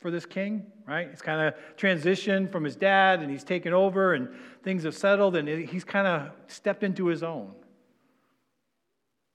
for 0.00 0.10
this 0.10 0.26
king, 0.26 0.66
right? 0.86 1.08
He's 1.10 1.22
kind 1.22 1.40
of 1.40 1.54
transitioned 1.76 2.50
from 2.50 2.64
his 2.64 2.76
dad 2.76 3.20
and 3.20 3.30
he's 3.30 3.44
taken 3.44 3.72
over 3.72 4.14
and 4.14 4.28
things 4.62 4.82
have 4.84 4.96
settled 4.96 5.36
and 5.36 5.46
he's 5.48 5.84
kind 5.84 6.06
of 6.06 6.30
stepped 6.46 6.82
into 6.82 7.06
his 7.06 7.22
own. 7.22 7.52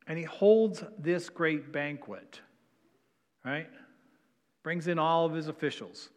And 0.07 0.17
he 0.17 0.25
holds 0.25 0.83
this 0.97 1.29
great 1.29 1.71
banquet, 1.71 2.41
right? 3.45 3.69
Brings 4.63 4.87
in 4.87 4.99
all 4.99 5.25
of 5.25 5.33
his 5.33 5.47
officials. 5.47 6.09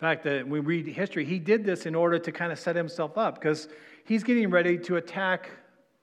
Fact, 0.00 0.24
that 0.24 0.48
we 0.48 0.60
read 0.60 0.86
history, 0.86 1.26
he 1.26 1.38
did 1.38 1.62
this 1.62 1.84
in 1.84 1.94
order 1.94 2.18
to 2.18 2.32
kind 2.32 2.50
of 2.50 2.58
set 2.58 2.74
himself 2.74 3.18
up 3.18 3.34
because 3.34 3.68
he's 4.04 4.24
getting 4.24 4.48
ready 4.48 4.78
to 4.78 4.96
attack 4.96 5.50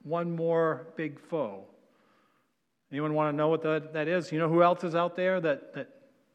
one 0.03 0.35
more 0.35 0.87
big 0.95 1.19
foe. 1.19 1.63
Anyone 2.91 3.15
want 3.15 3.33
to 3.33 3.35
know 3.35 3.47
what 3.47 3.63
that, 3.63 3.93
that 3.93 4.07
is? 4.07 4.31
You 4.31 4.37
know 4.37 4.49
who 4.49 4.61
else 4.61 4.83
is 4.83 4.93
out 4.93 5.15
there 5.15 5.41
that, 5.41 5.73
that 5.73 5.89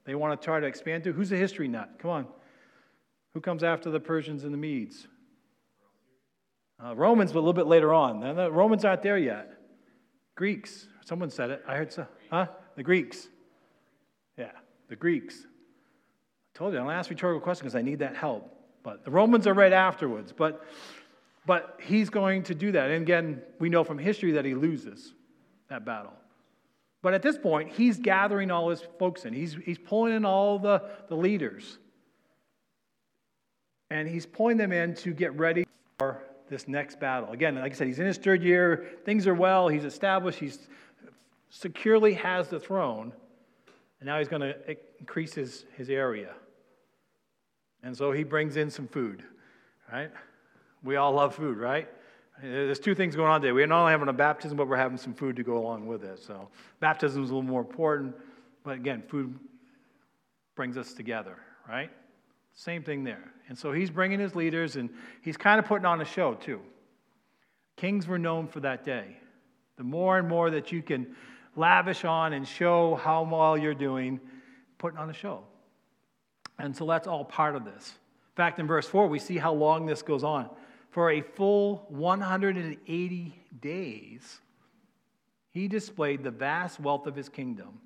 they 0.04 0.16
want 0.16 0.38
to 0.38 0.45
try 0.45 0.59
to 0.59 0.66
expand 0.66 1.04
to? 1.04 1.12
Who's 1.12 1.31
a 1.31 1.37
history 1.37 1.69
nut? 1.69 1.88
Come 2.00 2.11
on. 2.11 2.26
Who 3.33 3.40
comes 3.40 3.62
after 3.62 3.90
the 3.90 4.00
Persians 4.00 4.42
and 4.42 4.52
the 4.52 4.59
Medes? 4.59 5.07
Uh, 6.85 6.97
Romans, 6.97 7.31
but 7.31 7.38
a 7.38 7.42
little 7.42 7.52
bit 7.52 7.69
later 7.69 7.95
on. 7.95 8.19
The 8.35 8.50
Romans 8.50 8.85
aren't 8.85 9.02
there 9.02 9.19
yet. 9.19 9.52
Greeks. 10.35 10.88
Someone 11.04 11.31
said 11.31 11.50
it. 11.50 11.62
I 11.66 11.76
heard 11.76 11.92
so. 11.92 12.09
Huh? 12.28 12.49
The 12.75 12.83
Greeks. 12.83 13.28
Yeah, 14.37 14.50
the 14.88 14.97
Greeks. 14.97 15.47
I 16.54 16.59
told 16.59 16.73
you, 16.73 16.80
I 16.80 16.82
don't 16.82 16.92
ask 16.92 17.09
rhetorical 17.09 17.40
questions 17.40 17.73
because 17.73 17.78
I 17.78 17.82
need 17.82 18.00
that 18.00 18.16
help. 18.16 18.54
But 18.82 19.04
the 19.04 19.11
Romans 19.11 19.47
are 19.47 19.54
right 19.54 19.73
afterwards. 19.73 20.32
But, 20.37 20.64
but 21.47 21.78
he's 21.82 22.11
going 22.11 22.42
to 22.44 22.54
do 22.54 22.73
that. 22.73 22.90
And 22.90 23.02
again, 23.02 23.42
we 23.59 23.68
know 23.68 23.85
from 23.85 23.99
history 23.99 24.32
that 24.32 24.44
he 24.44 24.54
loses 24.54 25.14
that 25.68 25.85
battle. 25.85 26.12
But 27.00 27.14
at 27.14 27.23
this 27.23 27.38
point, 27.38 27.71
he's 27.71 27.99
gathering 27.99 28.50
all 28.50 28.68
his 28.71 28.82
folks 28.99 29.25
in. 29.25 29.32
He's, 29.32 29.56
he's 29.64 29.78
pulling 29.78 30.14
in 30.14 30.25
all 30.25 30.59
the, 30.59 30.82
the 31.09 31.16
leaders. 31.16 31.78
And 33.90 34.09
he's 34.09 34.26
pulling 34.26 34.56
them 34.56 34.73
in 34.73 34.94
to 34.97 35.12
get 35.12 35.37
ready 35.37 35.66
for 35.99 36.23
this 36.49 36.68
next 36.68 37.00
battle. 37.00 37.30
Again, 37.32 37.56
like 37.56 37.73
I 37.73 37.75
said, 37.75 37.87
he's 37.87 37.99
in 37.99 38.06
his 38.06 38.18
third 38.18 38.42
year. 38.42 38.90
Things 39.04 39.26
are 39.26 39.35
well. 39.35 39.68
He's 39.68 39.85
established. 39.85 40.38
He's 40.38 40.68
securely 41.50 42.14
has 42.14 42.49
the 42.49 42.61
throne. 42.61 43.12
And 44.00 44.06
now 44.06 44.18
he's 44.18 44.28
going 44.28 44.42
to 44.42 44.76
increase 45.00 45.35
his, 45.35 45.64
his 45.76 45.90
area. 45.90 46.35
And 47.82 47.96
so 47.96 48.12
he 48.12 48.22
brings 48.22 48.56
in 48.56 48.70
some 48.70 48.86
food, 48.86 49.22
right? 49.92 50.10
We 50.84 50.96
all 50.96 51.12
love 51.12 51.34
food, 51.34 51.58
right? 51.58 51.88
There's 52.40 52.80
two 52.80 52.94
things 52.94 53.14
going 53.14 53.30
on 53.30 53.40
today. 53.40 53.52
We're 53.52 53.66
not 53.66 53.80
only 53.80 53.92
having 53.92 54.08
a 54.08 54.12
baptism, 54.12 54.56
but 54.56 54.66
we're 54.68 54.76
having 54.76 54.98
some 54.98 55.14
food 55.14 55.36
to 55.36 55.42
go 55.42 55.58
along 55.58 55.86
with 55.86 56.02
it. 56.02 56.18
So 56.18 56.48
baptism 56.80 57.22
is 57.22 57.30
a 57.30 57.34
little 57.34 57.48
more 57.48 57.60
important, 57.60 58.14
but 58.64 58.76
again, 58.76 59.02
food 59.08 59.38
brings 60.54 60.76
us 60.76 60.92
together, 60.92 61.36
right? 61.68 61.90
Same 62.54 62.82
thing 62.82 63.04
there. 63.04 63.32
And 63.48 63.58
so 63.58 63.72
he's 63.72 63.90
bringing 63.90 64.18
his 64.18 64.34
leaders, 64.34 64.76
and 64.76 64.90
he's 65.22 65.36
kind 65.36 65.58
of 65.58 65.66
putting 65.66 65.86
on 65.86 66.00
a 66.00 66.04
show 66.04 66.34
too. 66.34 66.60
Kings 67.76 68.06
were 68.06 68.18
known 68.18 68.48
for 68.48 68.60
that 68.60 68.84
day. 68.84 69.16
The 69.76 69.84
more 69.84 70.18
and 70.18 70.28
more 70.28 70.50
that 70.50 70.72
you 70.72 70.82
can 70.82 71.14
lavish 71.56 72.04
on 72.04 72.32
and 72.32 72.46
show 72.46 72.94
how 72.96 73.22
well 73.24 73.56
you're 73.56 73.74
doing, 73.74 74.20
putting 74.78 74.98
on 74.98 75.10
a 75.10 75.14
show. 75.14 75.44
And 76.59 76.76
so 76.76 76.87
that's 76.87 77.09
all 77.09 77.25
part 77.25 77.56
of 77.56 77.64
this. 77.64 77.88
In 78.32 78.37
fact, 78.37 78.59
in 78.59 78.66
verse 78.66 78.87
4, 78.87 79.09
we 79.09 79.18
see 79.18 79.38
how 79.38 79.52
long 79.52 79.87
this 79.87 80.02
goes 80.02 80.25
on. 80.25 80.49
For 80.90 81.11
a 81.11 81.21
full 81.21 81.87
180 81.88 83.38
days, 83.61 84.40
he 85.50 85.68
displayed 85.68 86.23
the 86.23 86.30
vast 86.30 86.80
wealth 86.80 87.06
of 87.06 87.16
his 87.16 87.28
kingdom 87.28 87.80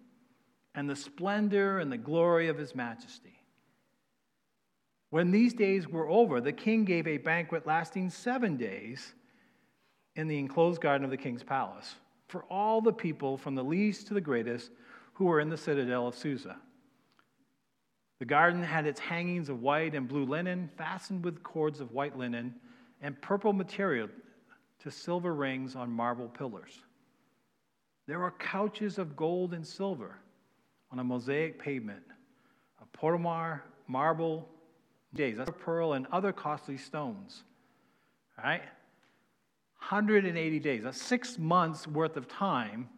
and 0.74 0.88
the 0.88 0.96
splendor 0.96 1.78
and 1.78 1.90
the 1.90 1.98
glory 1.98 2.48
of 2.48 2.58
his 2.58 2.74
majesty. 2.74 3.40
When 5.10 5.30
these 5.30 5.54
days 5.54 5.88
were 5.88 6.08
over, 6.08 6.40
the 6.40 6.52
king 6.52 6.84
gave 6.84 7.06
a 7.06 7.16
banquet 7.16 7.66
lasting 7.66 8.10
seven 8.10 8.56
days 8.56 9.14
in 10.16 10.28
the 10.28 10.38
enclosed 10.38 10.80
garden 10.80 11.04
of 11.04 11.10
the 11.10 11.16
king's 11.16 11.42
palace 11.42 11.94
for 12.28 12.44
all 12.50 12.80
the 12.80 12.92
people, 12.92 13.36
from 13.36 13.54
the 13.54 13.64
least 13.64 14.08
to 14.08 14.14
the 14.14 14.20
greatest, 14.20 14.70
who 15.14 15.26
were 15.26 15.40
in 15.40 15.48
the 15.48 15.56
citadel 15.56 16.06
of 16.06 16.14
Susa. 16.14 16.56
The 18.18 18.24
garden 18.24 18.62
had 18.62 18.86
its 18.86 19.00
hangings 19.00 19.48
of 19.48 19.60
white 19.60 19.94
and 19.94 20.08
blue 20.08 20.24
linen, 20.24 20.70
fastened 20.76 21.24
with 21.24 21.42
cords 21.42 21.80
of 21.80 21.92
white 21.92 22.16
linen 22.16 22.54
and 23.02 23.20
purple 23.20 23.52
material 23.52 24.08
to 24.80 24.90
silver 24.90 25.34
rings 25.34 25.76
on 25.76 25.90
marble 25.90 26.28
pillars. 26.28 26.80
There 28.06 28.18
were 28.18 28.30
couches 28.32 28.98
of 28.98 29.16
gold 29.16 29.52
and 29.52 29.66
silver 29.66 30.18
on 30.90 30.98
a 30.98 31.04
mosaic 31.04 31.58
pavement, 31.58 32.04
of 32.80 32.90
potamar, 32.92 33.62
marble, 33.88 34.48
days, 35.14 35.38
pearl 35.58 35.94
and 35.94 36.06
other 36.12 36.32
costly 36.32 36.76
stones. 36.76 37.42
All 38.38 38.44
right? 38.44 38.62
180 39.78 40.58
days, 40.60 40.82
that's 40.84 41.00
six 41.00 41.38
months 41.38 41.86
worth 41.86 42.16
of 42.16 42.28
time 42.28 42.88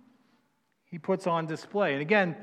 he 0.84 0.98
puts 0.98 1.26
on 1.26 1.46
display. 1.46 1.92
And 1.92 2.02
again, 2.02 2.36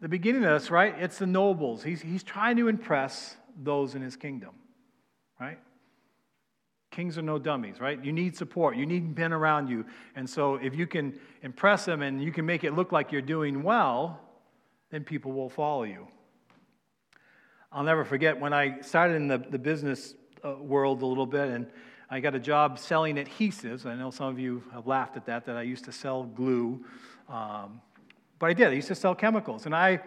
the 0.00 0.08
beginning 0.08 0.44
of 0.44 0.60
this, 0.60 0.70
right? 0.70 0.94
It's 0.98 1.18
the 1.18 1.26
nobles. 1.26 1.82
He's, 1.82 2.02
he's 2.02 2.22
trying 2.22 2.56
to 2.56 2.68
impress 2.68 3.36
those 3.62 3.94
in 3.94 4.02
his 4.02 4.16
kingdom, 4.16 4.50
right? 5.40 5.58
Kings 6.90 7.18
are 7.18 7.22
no 7.22 7.38
dummies, 7.38 7.80
right? 7.80 8.02
You 8.02 8.12
need 8.12 8.36
support. 8.36 8.76
You 8.76 8.86
need 8.86 9.16
men 9.16 9.32
around 9.32 9.68
you. 9.68 9.84
And 10.14 10.28
so 10.28 10.56
if 10.56 10.74
you 10.74 10.86
can 10.86 11.18
impress 11.42 11.84
them 11.84 12.02
and 12.02 12.22
you 12.22 12.32
can 12.32 12.46
make 12.46 12.64
it 12.64 12.74
look 12.74 12.92
like 12.92 13.12
you're 13.12 13.22
doing 13.22 13.62
well, 13.62 14.20
then 14.90 15.04
people 15.04 15.32
will 15.32 15.50
follow 15.50 15.82
you. 15.82 16.06
I'll 17.72 17.82
never 17.82 18.04
forget 18.04 18.38
when 18.38 18.52
I 18.52 18.80
started 18.80 19.14
in 19.14 19.28
the, 19.28 19.38
the 19.38 19.58
business 19.58 20.14
uh, 20.44 20.54
world 20.54 21.02
a 21.02 21.06
little 21.06 21.26
bit 21.26 21.48
and 21.48 21.66
I 22.08 22.20
got 22.20 22.34
a 22.34 22.38
job 22.38 22.78
selling 22.78 23.16
adhesives. 23.16 23.84
I 23.84 23.96
know 23.96 24.10
some 24.10 24.28
of 24.28 24.38
you 24.38 24.62
have 24.72 24.86
laughed 24.86 25.16
at 25.16 25.26
that, 25.26 25.44
that 25.46 25.56
I 25.56 25.62
used 25.62 25.84
to 25.86 25.92
sell 25.92 26.22
glue. 26.22 26.84
Um, 27.28 27.80
but 28.38 28.46
I 28.46 28.52
did. 28.52 28.68
I 28.68 28.72
used 28.72 28.88
to 28.88 28.94
sell 28.94 29.14
chemicals. 29.14 29.66
And 29.66 29.74
I 29.74 30.00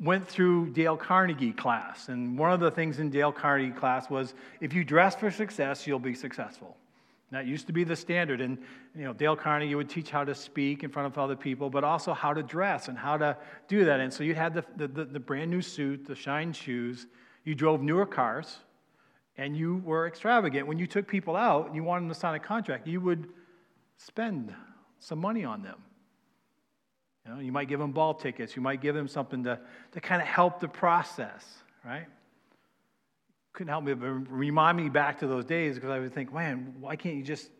went 0.00 0.26
through 0.26 0.70
Dale 0.70 0.96
Carnegie 0.96 1.52
class. 1.52 2.08
And 2.08 2.38
one 2.38 2.52
of 2.52 2.60
the 2.60 2.70
things 2.70 2.98
in 2.98 3.10
Dale 3.10 3.32
Carnegie 3.32 3.72
class 3.72 4.08
was 4.08 4.34
if 4.60 4.72
you 4.72 4.84
dress 4.84 5.14
for 5.14 5.30
success, 5.30 5.86
you'll 5.86 5.98
be 5.98 6.14
successful. 6.14 6.76
That 7.32 7.46
used 7.46 7.66
to 7.66 7.72
be 7.72 7.82
the 7.82 7.96
standard. 7.96 8.40
And 8.40 8.58
you 8.94 9.04
know, 9.04 9.12
Dale 9.12 9.36
Carnegie 9.36 9.74
would 9.74 9.90
teach 9.90 10.10
how 10.10 10.24
to 10.24 10.34
speak 10.34 10.84
in 10.84 10.90
front 10.90 11.12
of 11.12 11.18
other 11.18 11.36
people, 11.36 11.68
but 11.68 11.82
also 11.82 12.14
how 12.14 12.32
to 12.32 12.42
dress 12.42 12.88
and 12.88 12.96
how 12.96 13.16
to 13.18 13.36
do 13.68 13.84
that. 13.84 14.00
And 14.00 14.12
so 14.12 14.22
you 14.22 14.34
had 14.34 14.54
the, 14.54 14.64
the, 14.76 15.04
the 15.04 15.20
brand 15.20 15.50
new 15.50 15.60
suit, 15.60 16.06
the 16.06 16.14
shine 16.14 16.52
shoes. 16.52 17.06
You 17.44 17.54
drove 17.54 17.82
newer 17.82 18.06
cars, 18.06 18.58
and 19.36 19.56
you 19.56 19.82
were 19.84 20.06
extravagant. 20.06 20.66
When 20.66 20.78
you 20.78 20.86
took 20.86 21.06
people 21.06 21.36
out 21.36 21.66
and 21.66 21.74
you 21.74 21.82
wanted 21.82 22.02
them 22.02 22.08
to 22.10 22.14
sign 22.14 22.34
a 22.34 22.40
contract, 22.40 22.86
you 22.86 23.00
would 23.00 23.28
spend 23.96 24.54
some 24.98 25.18
money 25.18 25.44
on 25.44 25.62
them. 25.62 25.78
You, 27.26 27.34
know, 27.34 27.40
you 27.40 27.52
might 27.52 27.68
give 27.68 27.80
them 27.80 27.92
ball 27.92 28.14
tickets. 28.14 28.54
You 28.54 28.62
might 28.62 28.80
give 28.80 28.94
them 28.94 29.08
something 29.08 29.44
to, 29.44 29.58
to 29.92 30.00
kind 30.00 30.22
of 30.22 30.28
help 30.28 30.60
the 30.60 30.68
process, 30.68 31.44
right? 31.84 32.06
Couldn't 33.52 33.70
help 33.70 33.84
me 33.84 33.94
but 33.94 34.06
remind 34.06 34.76
me 34.76 34.88
back 34.88 35.18
to 35.20 35.26
those 35.26 35.44
days 35.44 35.74
because 35.74 35.90
I 35.90 35.98
would 35.98 36.14
think, 36.14 36.32
man, 36.32 36.74
why 36.78 36.94
can't 36.94 37.16
you 37.16 37.22
just 37.22 37.50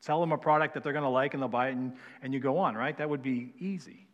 sell 0.00 0.20
them 0.20 0.32
a 0.32 0.38
product 0.38 0.74
that 0.74 0.82
they're 0.82 0.92
going 0.92 1.04
to 1.04 1.08
like 1.10 1.34
and 1.34 1.42
they'll 1.42 1.48
buy 1.48 1.68
it 1.68 1.72
and, 1.72 1.92
and 2.22 2.34
you 2.34 2.40
go 2.40 2.58
on, 2.58 2.74
right? 2.74 2.96
That 2.96 3.08
would 3.08 3.22
be 3.22 3.52
easy. 3.58 4.06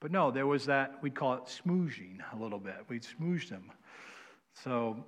But 0.00 0.10
no, 0.10 0.30
there 0.30 0.46
was 0.46 0.66
that, 0.66 1.02
we'd 1.02 1.14
call 1.14 1.34
it 1.34 1.44
smooshing 1.44 2.18
a 2.32 2.36
little 2.36 2.58
bit. 2.58 2.76
We'd 2.88 3.02
smoosh 3.02 3.48
them. 3.48 3.72
So, 4.52 5.04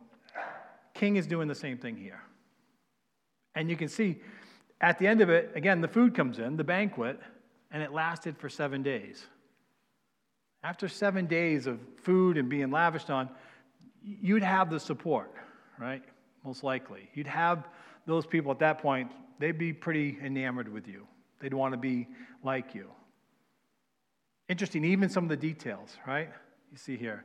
King 0.94 1.16
is 1.16 1.26
doing 1.26 1.49
the 1.49 1.54
same 1.54 1.78
thing 1.78 1.97
here. 1.97 2.20
And 3.54 3.68
you 3.68 3.76
can 3.76 3.88
see 3.88 4.20
at 4.80 4.99
the 4.99 5.06
end 5.06 5.20
of 5.20 5.28
it, 5.28 5.52
again, 5.54 5.80
the 5.80 5.88
food 5.88 6.14
comes 6.14 6.38
in, 6.38 6.56
the 6.56 6.64
banquet, 6.64 7.20
and 7.70 7.82
it 7.82 7.92
lasted 7.92 8.37
for 8.38 8.48
seven 8.48 8.82
days. 8.82 9.25
After 10.62 10.88
seven 10.88 11.26
days 11.26 11.66
of 11.66 11.78
food 12.02 12.37
and 12.37 12.48
being 12.48 12.70
lavished 12.70 13.10
on, 13.10 13.28
you'd 14.02 14.42
have 14.42 14.70
the 14.70 14.80
support, 14.80 15.32
right? 15.78 16.02
Most 16.44 16.64
likely. 16.64 17.08
You'd 17.14 17.26
have 17.26 17.68
those 18.06 18.26
people 18.26 18.50
at 18.50 18.58
that 18.60 18.78
point, 18.78 19.12
they'd 19.38 19.58
be 19.58 19.72
pretty 19.72 20.18
enamored 20.25 20.72
with 20.72 20.88
you. 20.88 21.06
They'd 21.40 21.54
want 21.54 21.75
to 21.75 21.78
be 21.78 22.08
like 22.42 22.75
you. 22.75 22.90
Interesting, 24.48 24.84
even 24.84 25.10
some 25.10 25.25
of 25.25 25.30
the 25.30 25.37
details, 25.37 25.96
right? 26.06 26.30
You 26.72 26.78
see 26.78 26.96
here 26.96 27.25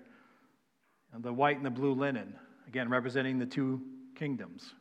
the 1.19 1.31
white 1.31 1.57
and 1.57 1.65
the 1.65 1.69
blue 1.69 1.93
linen, 1.93 2.33
again, 2.67 2.89
representing 2.89 3.37
the 3.37 3.45
two 3.45 3.81
kingdoms 4.15 4.73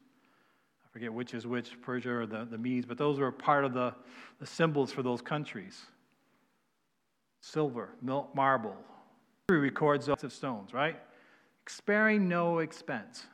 forget 0.92 1.12
which 1.12 1.32
is 1.34 1.46
which, 1.46 1.80
Persia 1.80 2.10
or 2.10 2.26
the, 2.26 2.44
the 2.44 2.58
Medes, 2.58 2.86
but 2.86 2.98
those 2.98 3.18
were 3.18 3.32
part 3.32 3.64
of 3.64 3.72
the, 3.72 3.94
the 4.38 4.46
symbols 4.46 4.92
for 4.92 5.02
those 5.02 5.22
countries. 5.22 5.80
Silver, 7.40 7.90
marble. 8.02 8.76
History 9.48 9.60
records 9.60 10.08
of 10.08 10.32
stones, 10.32 10.74
right? 10.74 10.96
Sparing 11.66 12.28
no 12.28 12.58
expense. 12.58 13.26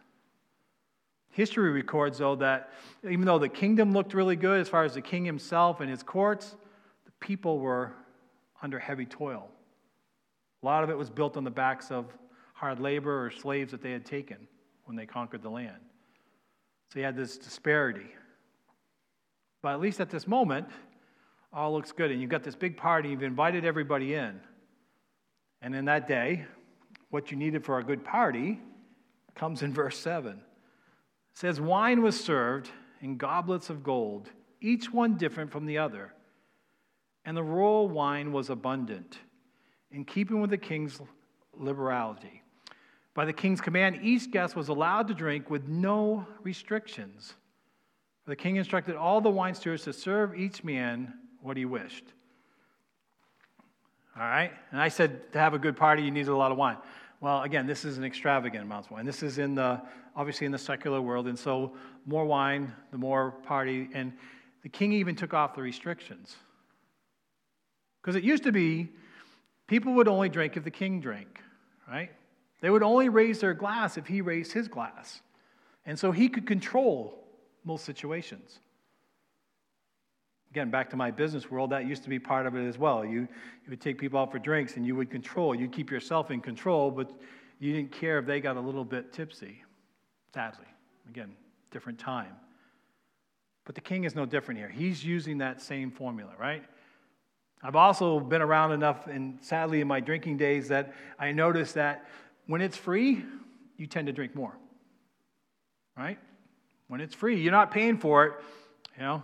History 1.31 1.71
records, 1.71 2.19
though, 2.19 2.37
that 2.37 2.71
even 3.05 3.25
though 3.25 3.39
the 3.39 3.49
kingdom 3.49 3.93
looked 3.93 4.15
really 4.15 4.37
good 4.37 4.61
as 4.61 4.69
far 4.69 4.85
as 4.85 4.95
the 4.95 5.03
king 5.03 5.25
himself 5.25 5.81
and 5.81 5.91
his 5.91 6.03
courts, 6.03 6.57
the 7.05 7.13
people 7.21 7.59
were 7.59 7.93
under 8.63 8.79
heavy 8.79 9.05
toil. 9.05 9.49
A 10.63 10.67
lot 10.67 10.85
of 10.85 10.91
it 10.91 10.99
was 10.99 11.11
built 11.11 11.37
on 11.37 11.45
the 11.45 11.51
backs 11.51 11.91
of 11.91 12.07
hard 12.55 12.81
labor 12.81 13.25
or 13.25 13.31
slaves 13.31 13.71
that 13.73 13.83
they 13.83 13.93
had 13.93 14.05
taken 14.05 14.49
when 14.85 14.97
they 14.97 15.07
conquered 15.07 15.43
the 15.43 15.51
land. 15.51 15.79
So 16.93 16.99
you 16.99 17.05
had 17.05 17.17
this 17.17 17.37
disparity. 17.37 18.07
But 19.63 19.73
at 19.73 19.81
least 19.81 20.01
at 20.01 20.11
this 20.11 20.27
moment, 20.27 20.69
all 21.53 21.73
looks 21.73 21.93
good. 21.93 22.11
And 22.11 22.21
you've 22.21 22.31
got 22.31 22.43
this 22.43 22.57
big 22.57 22.77
party, 22.77 23.11
you've 23.11 23.23
invited 23.23 23.65
everybody 23.65 24.15
in. 24.15 24.41
And 25.61 25.75
in 25.75 25.85
that 25.87 26.07
day, 26.07 26.47
what 27.11 27.31
you 27.31 27.37
needed 27.37 27.65
for 27.65 27.79
a 27.79 27.85
good 27.85 28.05
party 28.05 28.61
comes 29.35 29.63
in 29.63 29.73
verse 29.75 29.99
7. 29.99 30.33
It 30.33 30.39
says, 31.35 31.61
Wine 31.61 32.03
was 32.03 32.19
served 32.19 32.71
in 33.01 33.17
goblets 33.17 33.71
of 33.71 33.83
gold, 33.83 34.31
each 34.61 34.93
one 34.93 35.17
different 35.17 35.51
from 35.51 35.67
the 35.67 35.79
other. 35.79 36.13
And 37.25 37.37
the 37.37 37.43
royal 37.43 37.89
wine 37.89 38.33
was 38.33 38.49
abundant, 38.49 39.19
in 39.91 40.05
keeping 40.05 40.41
with 40.41 40.51
the 40.51 40.59
king's 40.59 41.01
liberality. 41.53 42.43
By 43.19 43.25
the 43.25 43.33
king's 43.33 43.61
command, 43.61 43.99
each 44.01 44.31
guest 44.31 44.55
was 44.55 44.69
allowed 44.69 45.09
to 45.09 45.15
drink 45.15 45.51
with 45.51 45.67
no 45.67 46.25
restrictions, 46.45 47.35
The 48.27 48.37
king 48.37 48.55
instructed 48.55 48.95
all 48.95 49.21
the 49.21 49.29
wine 49.29 49.57
stewards 49.57 49.83
to 49.83 49.93
serve 49.93 50.39
each 50.39 50.63
man 50.63 51.15
what 51.43 51.57
he 51.57 51.65
wished. 51.65 52.05
All 54.17 54.23
right? 54.23 54.53
And 54.71 54.81
I 54.81 54.87
said 54.87 55.33
to 55.33 55.39
have 55.41 55.53
a 55.53 55.59
good 55.59 55.77
party, 55.77 56.05
you 56.05 56.13
needed 56.13 56.29
a 56.29 56.37
lot 56.37 56.53
of 56.53 56.59
wine. 56.59 56.77
Well, 57.21 57.43
again, 57.43 57.67
this 57.67 57.85
is 57.85 57.99
an 57.99 58.05
extravagant 58.05 58.63
amount 58.63 58.87
of 58.87 58.93
wine. 58.93 59.05
This 59.05 59.25
is 59.25 59.39
in 59.39 59.57
the 59.57 59.83
obviously 60.15 60.45
in 60.45 60.53
the 60.53 60.59
secular 60.59 61.03
world, 61.03 61.27
and 61.27 61.37
so 61.37 61.73
more 62.07 62.25
wine, 62.25 62.73
the 62.93 62.99
more 62.99 63.33
party. 63.33 63.89
And 63.95 64.13
the 64.63 64.69
king 64.69 64.93
even 64.93 65.17
took 65.17 65.35
off 65.35 65.57
the 65.57 65.63
restrictions. 65.63 66.37
Because 68.01 68.15
it 68.15 68.23
used 68.23 68.45
to 68.45 68.53
be 68.53 68.91
people 69.67 69.95
would 69.95 70.07
only 70.07 70.29
drink 70.29 70.57
if 70.57 70.63
the 70.63 70.71
king 70.71 71.01
drank, 71.01 71.41
right? 71.91 72.13
They 72.61 72.71
would 72.71 72.83
only 72.83 73.09
raise 73.09 73.41
their 73.41 73.55
glass 73.55 73.97
if 73.97 74.07
he 74.07 74.21
raised 74.21 74.53
his 74.53 74.69
glass. 74.69 75.21
And 75.87 75.99
so 75.99 76.13
he 76.13 76.29
could 76.29 76.47
control 76.47 77.25
most 77.65 77.85
situations. 77.85 78.59
Again, 80.51 80.71
back 80.71 80.91
to 80.91 80.97
my 80.97 81.11
business 81.11 81.51
world, 81.51 81.71
that 81.71 81.87
used 81.87 82.03
to 82.05 82.09
be 82.09 82.19
part 82.19 82.47
of 82.47 82.57
it 82.57 82.67
as 82.67 82.79
well. 82.79 83.05
You, 83.05 83.21
you 83.21 83.71
would 83.71 83.81
take 83.81 83.99
people 83.99 84.19
out 84.19 84.33
for 84.33 84.39
drinks 84.39 84.77
and 84.77 84.87
you 84.87 84.97
would 84.97 85.11
control. 85.11 85.55
You'd 85.55 85.73
keep 85.73 85.91
yourself 85.91 86.31
in 86.31 86.41
control, 86.41 86.91
but 86.91 87.11
you 87.61 87.73
didn't 87.75 87.93
care 87.93 88.19
if 88.19 88.27
they 88.27 88.41
got 88.41 88.57
a 88.57 88.61
little 88.61 88.85
bit 88.85 89.13
tipsy, 89.13 89.63
sadly. 90.33 90.67
Again, 91.09 91.35
different 91.71 91.99
time. 91.99 92.35
But 93.65 93.75
the 93.75 93.81
king 93.83 94.05
is 94.05 94.15
no 94.15 94.25
different 94.25 94.59
here. 94.59 94.71
He's 94.71 95.05
using 95.05 95.39
that 95.39 95.61
same 95.61 95.91
formula, 95.91 96.33
right? 96.39 96.65
I've 97.63 97.77
also 97.77 98.21
been 98.21 98.41
around 98.41 98.73
enough, 98.73 99.07
and 99.09 99.39
sadly, 99.43 99.81
in 99.81 99.89
my 99.89 100.01
drinking 100.01 100.39
days, 100.39 100.69
that 100.69 100.95
I 101.19 101.33
noticed 101.33 101.75
that 101.75 102.09
when 102.49 102.61
it's 102.61 102.77
free, 102.77 103.23
you 103.77 103.87
tend 103.87 104.09
to 104.09 104.13
drink 104.13 104.35
more, 104.35 104.57
right? 105.97 106.19
When 106.89 107.01
it's 107.01 107.15
free, 107.15 107.41
you're 107.41 107.53
not 107.53 107.71
paying 107.71 107.99
for 107.99 108.27
it, 108.27 108.33
you 108.97 109.03
know, 109.03 109.23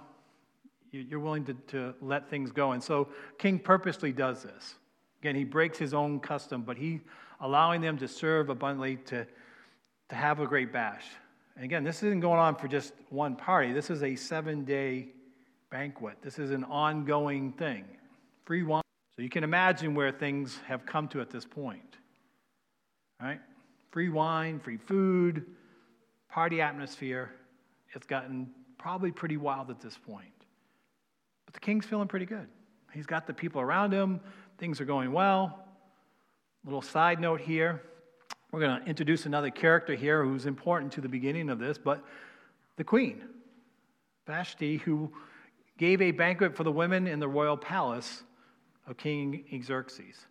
you're 0.93 1.19
willing 1.19 1.45
to, 1.47 1.55
to 1.55 1.95
let 2.01 2.31
things 2.31 2.53
go. 2.53 2.73
And 2.73 2.83
so 2.83 3.09
King 3.39 3.59
purposely 3.59 4.13
does 4.13 4.45
this. 4.45 4.77
Again, 5.21 5.35
he 5.35 5.43
breaks 5.43 5.79
his 5.79 5.93
own 5.93 6.21
custom, 6.21 6.63
but 6.63 6.77
he 6.77 7.01
allowing 7.41 7.81
them 7.81 7.99
to 7.99 8.07
serve 8.07 8.49
abundantly, 8.51 8.97
to, 8.97 9.27
to 10.11 10.15
have 10.15 10.39
a 10.39 10.47
great 10.47 10.73
bash. 10.73 11.05
And 11.57 11.65
again, 11.65 11.83
this 11.83 12.03
isn't 12.03 12.21
going 12.21 12.39
on 12.39 12.55
for 12.55 12.69
just 12.69 12.93
one 13.09 13.35
party. 13.35 13.73
This 13.73 13.91
is 13.91 14.03
a 14.03 14.15
seven 14.15 14.65
day 14.65 15.09
banquet. 15.71 16.19
This 16.23 16.39
is 16.39 16.51
an 16.51 16.65
ongoing 16.65 17.53
thing. 17.53 17.85
Free 18.45 18.63
wine. 18.63 18.83
So 19.17 19.23
you 19.23 19.31
can 19.31 19.45
imagine 19.45 19.95
where 19.95 20.13
things 20.13 20.59
have 20.67 20.85
come 20.85 21.09
to 21.09 21.21
at 21.21 21.31
this 21.31 21.45
point. 21.45 21.97
Right? 23.21 23.41
Free 23.91 24.09
wine, 24.09 24.59
free 24.59 24.77
food, 24.77 25.47
party 26.31 26.61
atmosphere. 26.61 27.31
It's 27.95 28.07
gotten 28.07 28.51
probably 28.79 29.13
pretty 29.13 29.37
wild 29.37 29.71
at 29.71 29.81
this 29.81 29.97
point. 29.97 30.27
But 31.47 31.55
the 31.55 31.61
king's 31.61 31.87
feeling 31.87 32.09
pretty 32.09 32.27
good. 32.27 32.49
He's 32.93 33.07
got 33.07 33.27
the 33.27 33.35
people 33.35 33.61
around 33.61 33.93
him, 33.93 34.21
things 34.59 34.81
are 34.81 34.85
going 34.85 35.13
well. 35.13 35.65
Little 36.65 36.83
side 36.83 37.21
note 37.21 37.41
here 37.41 37.83
we're 38.55 38.61
going 38.61 38.81
to 38.81 38.89
introduce 38.89 39.27
another 39.27 39.51
character 39.51 39.97
here 39.97 40.25
who's 40.25 40.47
important 40.47 40.93
to 40.93 41.01
the 41.01 41.09
beginning 41.09 41.51
of 41.51 41.59
this, 41.59 41.77
but 41.77 42.05
the 42.77 42.85
queen, 42.85 43.21
Vashti, 44.29 44.77
who 44.77 45.11
gave 45.77 46.01
a 46.01 46.13
banquet 46.13 46.57
for 46.57 46.63
the 46.63 46.71
women 46.71 47.09
in 47.09 47.19
the 47.19 47.27
royal 47.27 47.57
palace 47.57 48.23
of 48.87 48.97
King 48.97 49.45
Xerxes. 49.61 50.27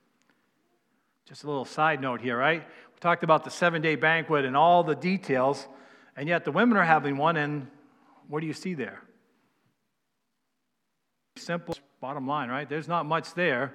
Just 1.28 1.44
a 1.44 1.48
little 1.48 1.66
side 1.66 2.02
note 2.02 2.22
here, 2.22 2.38
right? 2.38 2.62
We 2.62 3.00
talked 3.00 3.24
about 3.24 3.44
the 3.44 3.50
seven 3.50 3.82
day 3.82 3.96
banquet 3.96 4.46
and 4.46 4.58
all 4.58 4.84
the 4.84 4.96
details, 4.96 5.68
and 6.16 6.28
yet 6.28 6.46
the 6.46 6.52
women 6.52 6.78
are 6.78 6.84
having 6.84 7.18
one, 7.18 7.38
and 7.38 7.68
what 8.28 8.42
do 8.42 8.48
you 8.48 8.54
see 8.54 8.74
there? 8.74 9.02
Simple, 11.38 11.78
bottom 12.02 12.28
line, 12.28 12.50
right? 12.50 12.68
There's 12.68 12.88
not 12.88 13.06
much 13.06 13.34
there. 13.34 13.74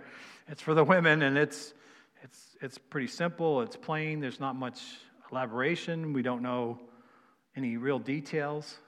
It's 0.48 0.62
for 0.62 0.74
the 0.74 0.84
women, 0.84 1.22
and 1.22 1.36
it's, 1.36 1.74
it's, 2.22 2.56
it's 2.60 2.78
pretty 2.78 3.08
simple, 3.08 3.62
it's 3.62 3.76
plain, 3.76 4.20
there's 4.20 4.40
not 4.40 4.56
much 4.56 4.80
elaboration. 5.30 6.12
We 6.12 6.22
don't 6.22 6.42
know 6.42 6.78
any 7.56 7.76
real 7.76 7.98
details. 7.98 8.78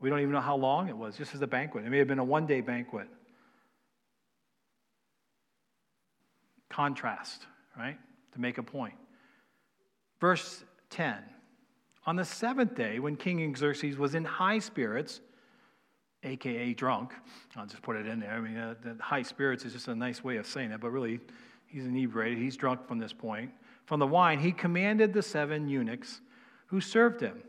We 0.00 0.10
don't 0.10 0.20
even 0.20 0.32
know 0.32 0.40
how 0.40 0.56
long 0.56 0.88
it 0.88 0.96
was, 0.96 1.16
just 1.16 1.34
as 1.34 1.42
a 1.42 1.46
banquet. 1.46 1.84
It 1.84 1.90
may 1.90 1.98
have 1.98 2.08
been 2.08 2.18
a 2.18 2.24
one 2.24 2.46
day 2.46 2.60
banquet. 2.60 3.08
Contrast, 6.68 7.46
right? 7.76 7.98
To 8.32 8.40
make 8.40 8.58
a 8.58 8.62
point. 8.62 8.94
Verse 10.20 10.64
10 10.90 11.16
On 12.06 12.16
the 12.16 12.24
seventh 12.24 12.74
day, 12.74 12.98
when 12.98 13.16
King 13.16 13.54
Xerxes 13.56 13.96
was 13.96 14.14
in 14.14 14.24
high 14.24 14.58
spirits, 14.58 15.20
aka 16.24 16.74
drunk. 16.74 17.12
I'll 17.56 17.66
just 17.66 17.82
put 17.82 17.96
it 17.96 18.06
in 18.06 18.20
there. 18.20 18.32
I 18.32 18.40
mean, 18.40 18.56
uh, 18.56 18.74
high 19.00 19.22
spirits 19.22 19.64
is 19.64 19.72
just 19.72 19.88
a 19.88 19.94
nice 19.94 20.22
way 20.22 20.36
of 20.36 20.46
saying 20.46 20.70
it, 20.70 20.80
but 20.80 20.90
really, 20.90 21.20
he's 21.66 21.84
inebriated. 21.84 22.38
He's 22.38 22.56
drunk 22.56 22.86
from 22.86 22.98
this 22.98 23.12
point. 23.12 23.50
From 23.86 23.98
the 23.98 24.06
wine, 24.06 24.38
he 24.38 24.52
commanded 24.52 25.12
the 25.12 25.22
seven 25.22 25.68
eunuchs 25.68 26.20
who 26.66 26.80
served 26.80 27.20
him 27.20 27.42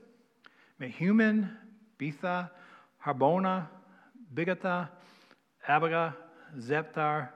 Mehuman, 0.81 1.49
Bitha, 1.99 2.49
Harbona, 3.05 3.67
Bigatha, 4.33 4.89
Abiga, 5.67 6.13
Zeptar, 6.57 7.29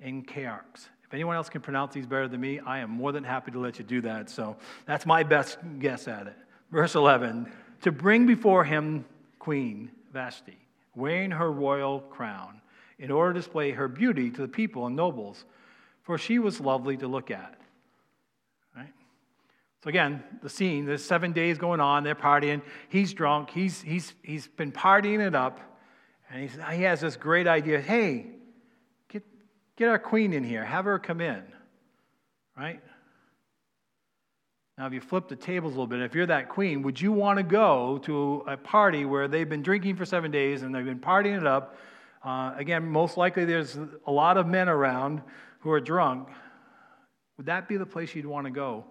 and 0.00 0.26
Chaarx. 0.26 0.88
If 1.06 1.14
anyone 1.14 1.36
else 1.36 1.48
can 1.48 1.60
pronounce 1.60 1.94
these 1.94 2.06
better 2.06 2.28
than 2.28 2.40
me, 2.40 2.58
I 2.58 2.80
am 2.80 2.90
more 2.90 3.12
than 3.12 3.24
happy 3.24 3.52
to 3.52 3.58
let 3.58 3.78
you 3.78 3.84
do 3.84 4.00
that. 4.02 4.28
So 4.28 4.56
that's 4.86 5.06
my 5.06 5.22
best 5.22 5.58
guess 5.78 6.08
at 6.08 6.26
it. 6.26 6.36
Verse 6.72 6.94
11 6.94 7.50
To 7.82 7.92
bring 7.92 8.26
before 8.26 8.64
him 8.64 9.04
Queen 9.38 9.90
Vashti 10.12 10.58
wearing 10.96 11.30
her 11.30 11.52
royal 11.52 12.00
crown, 12.00 12.60
in 12.98 13.10
order 13.10 13.34
to 13.34 13.38
display 13.38 13.70
her 13.72 13.86
beauty 13.86 14.30
to 14.30 14.40
the 14.40 14.48
people 14.48 14.86
and 14.86 14.96
nobles, 14.96 15.44
for 16.02 16.16
she 16.16 16.38
was 16.38 16.60
lovely 16.60 16.96
to 16.96 17.06
look 17.06 17.30
at. 17.30 17.60
Right? 18.74 18.92
So 19.84 19.90
again, 19.90 20.24
the 20.42 20.48
scene, 20.48 20.86
there's 20.86 21.04
seven 21.04 21.32
days 21.32 21.58
going 21.58 21.80
on, 21.80 22.02
they're 22.02 22.14
partying, 22.14 22.62
he's 22.88 23.12
drunk, 23.12 23.50
he's, 23.50 23.82
he's, 23.82 24.14
he's 24.22 24.48
been 24.48 24.72
partying 24.72 25.24
it 25.24 25.34
up, 25.34 25.60
and 26.30 26.42
he's, 26.42 26.58
he 26.72 26.82
has 26.82 27.02
this 27.02 27.16
great 27.16 27.46
idea 27.46 27.80
hey, 27.80 28.26
get 29.76 29.88
our 29.88 29.98
queen 29.98 30.32
in 30.32 30.44
here, 30.44 30.64
have 30.64 30.84
her 30.84 30.98
come 30.98 31.20
in. 31.20 31.42
Right? 32.56 32.80
Now, 34.78 34.86
if 34.86 34.92
you 34.92 35.00
flip 35.00 35.28
the 35.28 35.36
tables 35.36 35.72
a 35.72 35.76
little 35.76 35.86
bit, 35.86 36.02
if 36.02 36.14
you're 36.14 36.26
that 36.26 36.50
queen, 36.50 36.82
would 36.82 37.00
you 37.00 37.10
want 37.10 37.38
to 37.38 37.42
go 37.42 37.98
to 38.04 38.44
a 38.46 38.56
party 38.58 39.06
where 39.06 39.26
they've 39.26 39.48
been 39.48 39.62
drinking 39.62 39.96
for 39.96 40.04
seven 40.04 40.30
days 40.30 40.62
and 40.62 40.74
they've 40.74 40.84
been 40.84 41.00
partying 41.00 41.38
it 41.38 41.46
up? 41.46 41.78
Uh, 42.22 42.52
again, 42.56 42.86
most 42.86 43.16
likely 43.16 43.44
there's 43.44 43.78
a 44.06 44.12
lot 44.12 44.36
of 44.36 44.46
men 44.46 44.68
around 44.68 45.22
who 45.60 45.70
are 45.70 45.80
drunk. 45.80 46.28
Would 47.38 47.46
that 47.46 47.68
be 47.68 47.76
the 47.76 47.86
place 47.86 48.14
you'd 48.14 48.26
want 48.26 48.46
to 48.46 48.50
go 48.50 48.84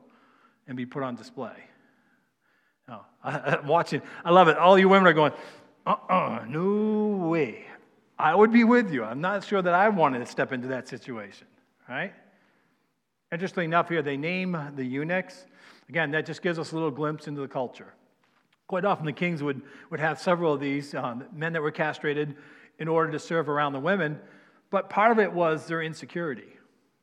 and 0.67 0.75
be 0.75 0.85
put 0.85 1.03
on 1.03 1.15
display? 1.15 1.55
No. 2.87 3.01
I, 3.23 3.57
am 3.57 3.67
watching, 3.67 4.01
I 4.23 4.31
love 4.31 4.47
it. 4.47 4.57
All 4.57 4.79
you 4.79 4.89
women 4.89 5.07
are 5.07 5.13
going, 5.13 5.33
uh 5.85 5.95
uh-uh, 6.09 6.13
uh 6.13 6.45
no 6.47 7.27
way. 7.27 7.65
I 8.17 8.33
would 8.33 8.51
be 8.51 8.63
with 8.63 8.91
you. 8.91 9.03
I'm 9.03 9.21
not 9.21 9.43
sure 9.43 9.61
that 9.61 9.73
I 9.73 9.89
wanted 9.89 10.19
to 10.19 10.25
step 10.25 10.53
into 10.53 10.67
that 10.69 10.87
situation, 10.87 11.47
right? 11.89 12.13
Interestingly 13.31 13.65
enough, 13.65 13.89
here 13.89 14.01
they 14.01 14.17
name 14.17 14.57
the 14.75 14.85
eunuchs. 14.85 15.45
Again, 15.89 16.11
that 16.11 16.25
just 16.25 16.41
gives 16.41 16.57
us 16.57 16.71
a 16.71 16.75
little 16.75 16.91
glimpse 16.91 17.27
into 17.27 17.41
the 17.41 17.47
culture. 17.47 17.93
Quite 18.67 18.85
often, 18.85 19.05
the 19.05 19.13
kings 19.13 19.43
would, 19.43 19.61
would 19.91 19.99
have 19.99 20.19
several 20.19 20.53
of 20.53 20.59
these 20.59 20.95
um, 20.95 21.25
men 21.33 21.53
that 21.53 21.61
were 21.61 21.71
castrated 21.71 22.35
in 22.79 22.87
order 22.87 23.11
to 23.11 23.19
serve 23.19 23.49
around 23.49 23.73
the 23.73 23.79
women, 23.79 24.19
but 24.69 24.89
part 24.89 25.11
of 25.11 25.19
it 25.19 25.31
was 25.31 25.67
their 25.67 25.81
insecurity 25.81 26.57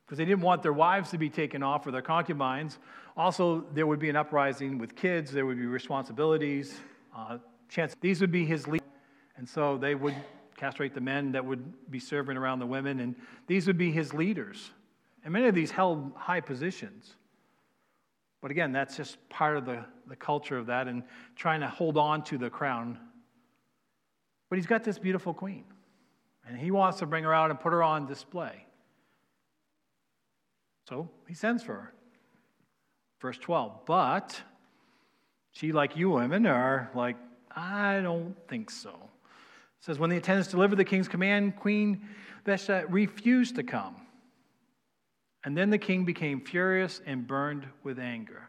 because 0.05 0.17
they 0.17 0.25
didn't 0.25 0.41
want 0.41 0.61
their 0.61 0.73
wives 0.73 1.09
to 1.11 1.17
be 1.17 1.29
taken 1.29 1.63
off 1.63 1.87
or 1.87 1.91
their 1.91 2.01
concubines. 2.01 2.79
Also, 3.15 3.65
there 3.73 3.87
would 3.87 3.99
be 3.99 4.09
an 4.09 4.15
uprising 4.15 4.77
with 4.77 4.95
kids, 4.95 5.31
there 5.31 5.45
would 5.45 5.57
be 5.57 5.65
responsibilities. 5.65 6.79
Uh, 7.15 7.37
chance 7.69 7.95
these 8.01 8.19
would 8.19 8.31
be 8.31 8.45
his 8.45 8.67
lead, 8.67 8.81
and 9.37 9.47
so 9.47 9.77
they 9.77 9.95
would 9.95 10.15
castrate 10.55 10.93
the 10.93 11.01
men 11.01 11.31
that 11.33 11.45
would 11.45 11.91
be 11.91 11.99
serving 11.99 12.37
around 12.37 12.59
the 12.59 12.65
women, 12.65 12.99
and 12.99 13.15
these 13.47 13.67
would 13.67 13.77
be 13.77 13.91
his 13.91 14.13
leaders. 14.13 14.71
And 15.23 15.33
many 15.33 15.47
of 15.47 15.55
these 15.55 15.71
held 15.71 16.11
high 16.15 16.41
positions. 16.41 17.15
But 18.41 18.51
again, 18.51 18.71
that's 18.71 18.97
just 18.97 19.17
part 19.29 19.55
of 19.57 19.65
the, 19.65 19.85
the 20.07 20.15
culture 20.15 20.57
of 20.57 20.65
that 20.67 20.87
and 20.87 21.03
trying 21.35 21.61
to 21.61 21.67
hold 21.67 21.97
on 21.97 22.23
to 22.25 22.37
the 22.37 22.49
crown. 22.49 22.99
But 24.49 24.57
he's 24.57 24.67
got 24.67 24.83
this 24.83 24.99
beautiful 24.99 25.33
queen, 25.33 25.63
and 26.47 26.57
he 26.57 26.69
wants 26.69 26.99
to 26.99 27.05
bring 27.05 27.23
her 27.23 27.33
out 27.33 27.49
and 27.49 27.59
put 27.59 27.71
her 27.71 27.81
on 27.81 28.05
display. 28.05 28.65
So 30.89 31.09
he 31.27 31.33
sends 31.33 31.63
for 31.63 31.73
her. 31.73 31.93
Verse 33.21 33.37
12. 33.37 33.85
But 33.85 34.41
she, 35.51 35.71
like 35.71 35.95
you 35.95 36.09
women, 36.09 36.45
are 36.45 36.91
like, 36.93 37.15
I 37.55 38.01
don't 38.01 38.35
think 38.47 38.69
so. 38.69 39.09
It 39.83 39.87
says, 39.87 39.99
When 39.99 40.09
the 40.09 40.15
attendants 40.15 40.49
delivered 40.49 40.77
the 40.77 40.85
king's 40.85 41.09
command, 41.09 41.57
Queen 41.57 42.07
Vashti 42.45 42.85
refused 42.87 43.55
to 43.55 43.63
come. 43.63 43.97
And 45.43 45.57
then 45.57 45.69
the 45.69 45.77
king 45.77 46.05
became 46.05 46.39
furious 46.39 47.01
and 47.05 47.27
burned 47.27 47.67
with 47.83 47.99
anger. 47.99 48.47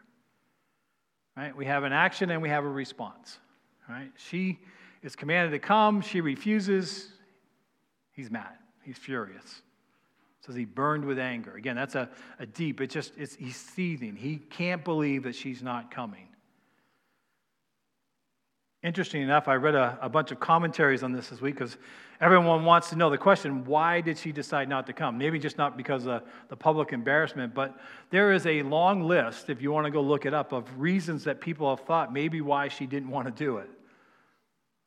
Right? 1.35 1.53
We 1.53 1.65
have 1.65 1.83
an 1.83 1.91
action 1.91 2.29
and 2.29 2.41
we 2.41 2.47
have 2.47 2.63
a 2.63 2.69
response. 2.69 3.37
Right? 3.89 4.11
She 4.15 4.59
is 5.03 5.17
commanded 5.17 5.51
to 5.51 5.59
come. 5.59 5.99
She 5.99 6.21
refuses. 6.21 7.09
He's 8.13 8.31
mad. 8.31 8.53
He's 8.83 8.97
furious. 8.97 9.61
says 10.39 10.55
he 10.55 10.63
burned 10.63 11.03
with 11.03 11.19
anger. 11.19 11.55
Again, 11.57 11.75
that's 11.75 11.95
a, 11.95 12.07
a 12.39 12.45
deep, 12.45 12.79
it 12.79 12.89
just, 12.89 13.11
it's, 13.17 13.35
he's 13.35 13.57
seething. 13.57 14.15
He 14.15 14.37
can't 14.37 14.85
believe 14.85 15.23
that 15.23 15.35
she's 15.35 15.61
not 15.61 15.91
coming. 15.91 16.29
Interesting 18.85 19.23
enough, 19.23 19.47
I 19.47 19.55
read 19.55 19.73
a, 19.73 19.97
a 19.99 20.07
bunch 20.07 20.31
of 20.31 20.39
commentaries 20.39 21.01
on 21.01 21.11
this 21.11 21.29
this 21.29 21.41
week 21.41 21.55
because 21.55 21.75
everyone 22.21 22.65
wants 22.65 22.91
to 22.91 22.95
know 22.95 23.09
the 23.09 23.17
question 23.17 23.65
why 23.65 23.99
did 23.99 24.15
she 24.15 24.31
decide 24.31 24.69
not 24.69 24.85
to 24.85 24.93
come? 24.93 25.17
Maybe 25.17 25.39
just 25.39 25.57
not 25.57 25.75
because 25.75 26.05
of 26.05 26.21
the 26.49 26.55
public 26.55 26.93
embarrassment, 26.93 27.55
but 27.55 27.79
there 28.11 28.31
is 28.31 28.45
a 28.45 28.61
long 28.61 29.01
list, 29.01 29.49
if 29.49 29.59
you 29.59 29.71
want 29.71 29.85
to 29.85 29.91
go 29.91 30.01
look 30.01 30.27
it 30.27 30.35
up, 30.35 30.51
of 30.51 30.79
reasons 30.79 31.23
that 31.23 31.41
people 31.41 31.75
have 31.75 31.83
thought 31.87 32.13
maybe 32.13 32.41
why 32.41 32.67
she 32.67 32.85
didn't 32.85 33.09
want 33.09 33.25
to 33.25 33.31
do 33.31 33.57
it. 33.57 33.71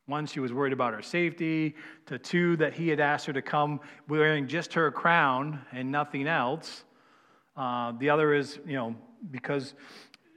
One, 0.07 0.27
she 0.27 0.39
was 0.39 0.53
worried 0.53 0.73
about 0.73 0.95
her 0.95 1.03
safety. 1.03 1.75
To 2.07 2.21
two, 2.21 2.57
that 2.59 2.75
he 2.75 2.87
had 2.87 3.01
asked 3.01 3.27
her 3.27 3.33
to 3.33 3.43
come 3.43 3.81
wearing 4.07 4.47
just 4.47 4.75
her 4.75 4.93
crown 4.93 5.61
and 5.73 5.91
nothing 5.91 6.29
else. 6.29 6.85
Uh, 7.57 7.91
the 7.99 8.11
other 8.11 8.33
is, 8.33 8.61
you 8.65 8.75
know, 8.75 8.95
because 9.33 9.75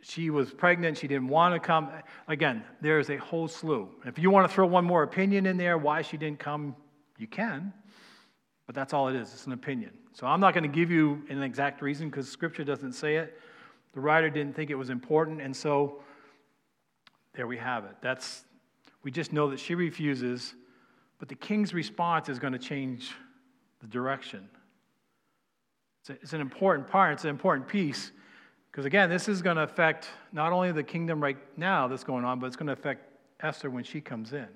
she 0.01 0.29
was 0.29 0.51
pregnant, 0.51 0.97
she 0.97 1.07
didn't 1.07 1.27
want 1.27 1.53
to 1.53 1.59
come. 1.59 1.89
Again, 2.27 2.63
there's 2.81 3.09
a 3.09 3.17
whole 3.17 3.47
slew. 3.47 3.89
If 4.05 4.17
you 4.17 4.31
want 4.31 4.49
to 4.49 4.53
throw 4.53 4.65
one 4.65 4.83
more 4.83 5.03
opinion 5.03 5.45
in 5.45 5.57
there 5.57 5.77
why 5.77 6.01
she 6.01 6.17
didn't 6.17 6.39
come, 6.39 6.75
you 7.17 7.27
can. 7.27 7.71
But 8.65 8.75
that's 8.75 8.93
all 8.93 9.07
it 9.09 9.15
is. 9.15 9.31
It's 9.31 9.45
an 9.45 9.53
opinion. 9.53 9.91
So 10.13 10.25
I'm 10.25 10.39
not 10.39 10.53
going 10.53 10.63
to 10.63 10.75
give 10.75 10.89
you 10.89 11.21
an 11.29 11.43
exact 11.43 11.81
reason 11.81 12.09
because 12.09 12.27
Scripture 12.27 12.63
doesn't 12.63 12.93
say 12.93 13.17
it. 13.17 13.39
The 13.93 13.99
writer 13.99 14.29
didn't 14.29 14.55
think 14.55 14.69
it 14.69 14.75
was 14.75 14.89
important, 14.89 15.41
and 15.41 15.55
so 15.55 16.01
there 17.33 17.47
we 17.47 17.57
have 17.57 17.85
it. 17.85 17.95
That's 18.01 18.45
we 19.03 19.11
just 19.11 19.33
know 19.33 19.49
that 19.49 19.59
she 19.59 19.75
refuses, 19.75 20.53
but 21.19 21.27
the 21.27 21.35
king's 21.35 21.73
response 21.73 22.29
is 22.29 22.39
going 22.39 22.53
to 22.53 22.59
change 22.59 23.13
the 23.81 23.87
direction. 23.87 24.47
It's, 26.01 26.09
a, 26.09 26.13
it's 26.13 26.33
an 26.33 26.41
important 26.41 26.87
part. 26.87 27.13
It's 27.13 27.23
an 27.23 27.29
important 27.29 27.67
piece 27.67 28.11
because, 28.71 28.85
again, 28.85 29.09
this 29.09 29.27
is 29.27 29.41
going 29.41 29.57
to 29.57 29.63
affect 29.63 30.07
not 30.31 30.53
only 30.53 30.71
the 30.71 30.83
kingdom 30.83 31.21
right 31.21 31.37
now 31.57 31.89
that's 31.89 32.05
going 32.05 32.23
on, 32.23 32.39
but 32.39 32.47
it's 32.47 32.55
going 32.55 32.67
to 32.67 32.73
affect 32.73 33.05
Esther 33.41 33.69
when 33.69 33.83
she 33.83 33.99
comes 33.99 34.31
in. 34.31 34.47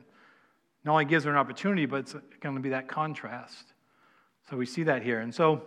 Not 0.85 0.93
only 0.93 1.05
gives 1.05 1.25
her 1.25 1.31
an 1.31 1.37
opportunity, 1.37 1.85
but 1.85 1.97
it's 1.97 2.15
going 2.39 2.55
to 2.55 2.61
be 2.61 2.69
that 2.69 2.87
contrast. 2.87 3.73
So 4.49 4.55
we 4.55 4.65
see 4.65 4.83
that 4.83 5.01
here. 5.01 5.19
And 5.19 5.33
so 5.33 5.63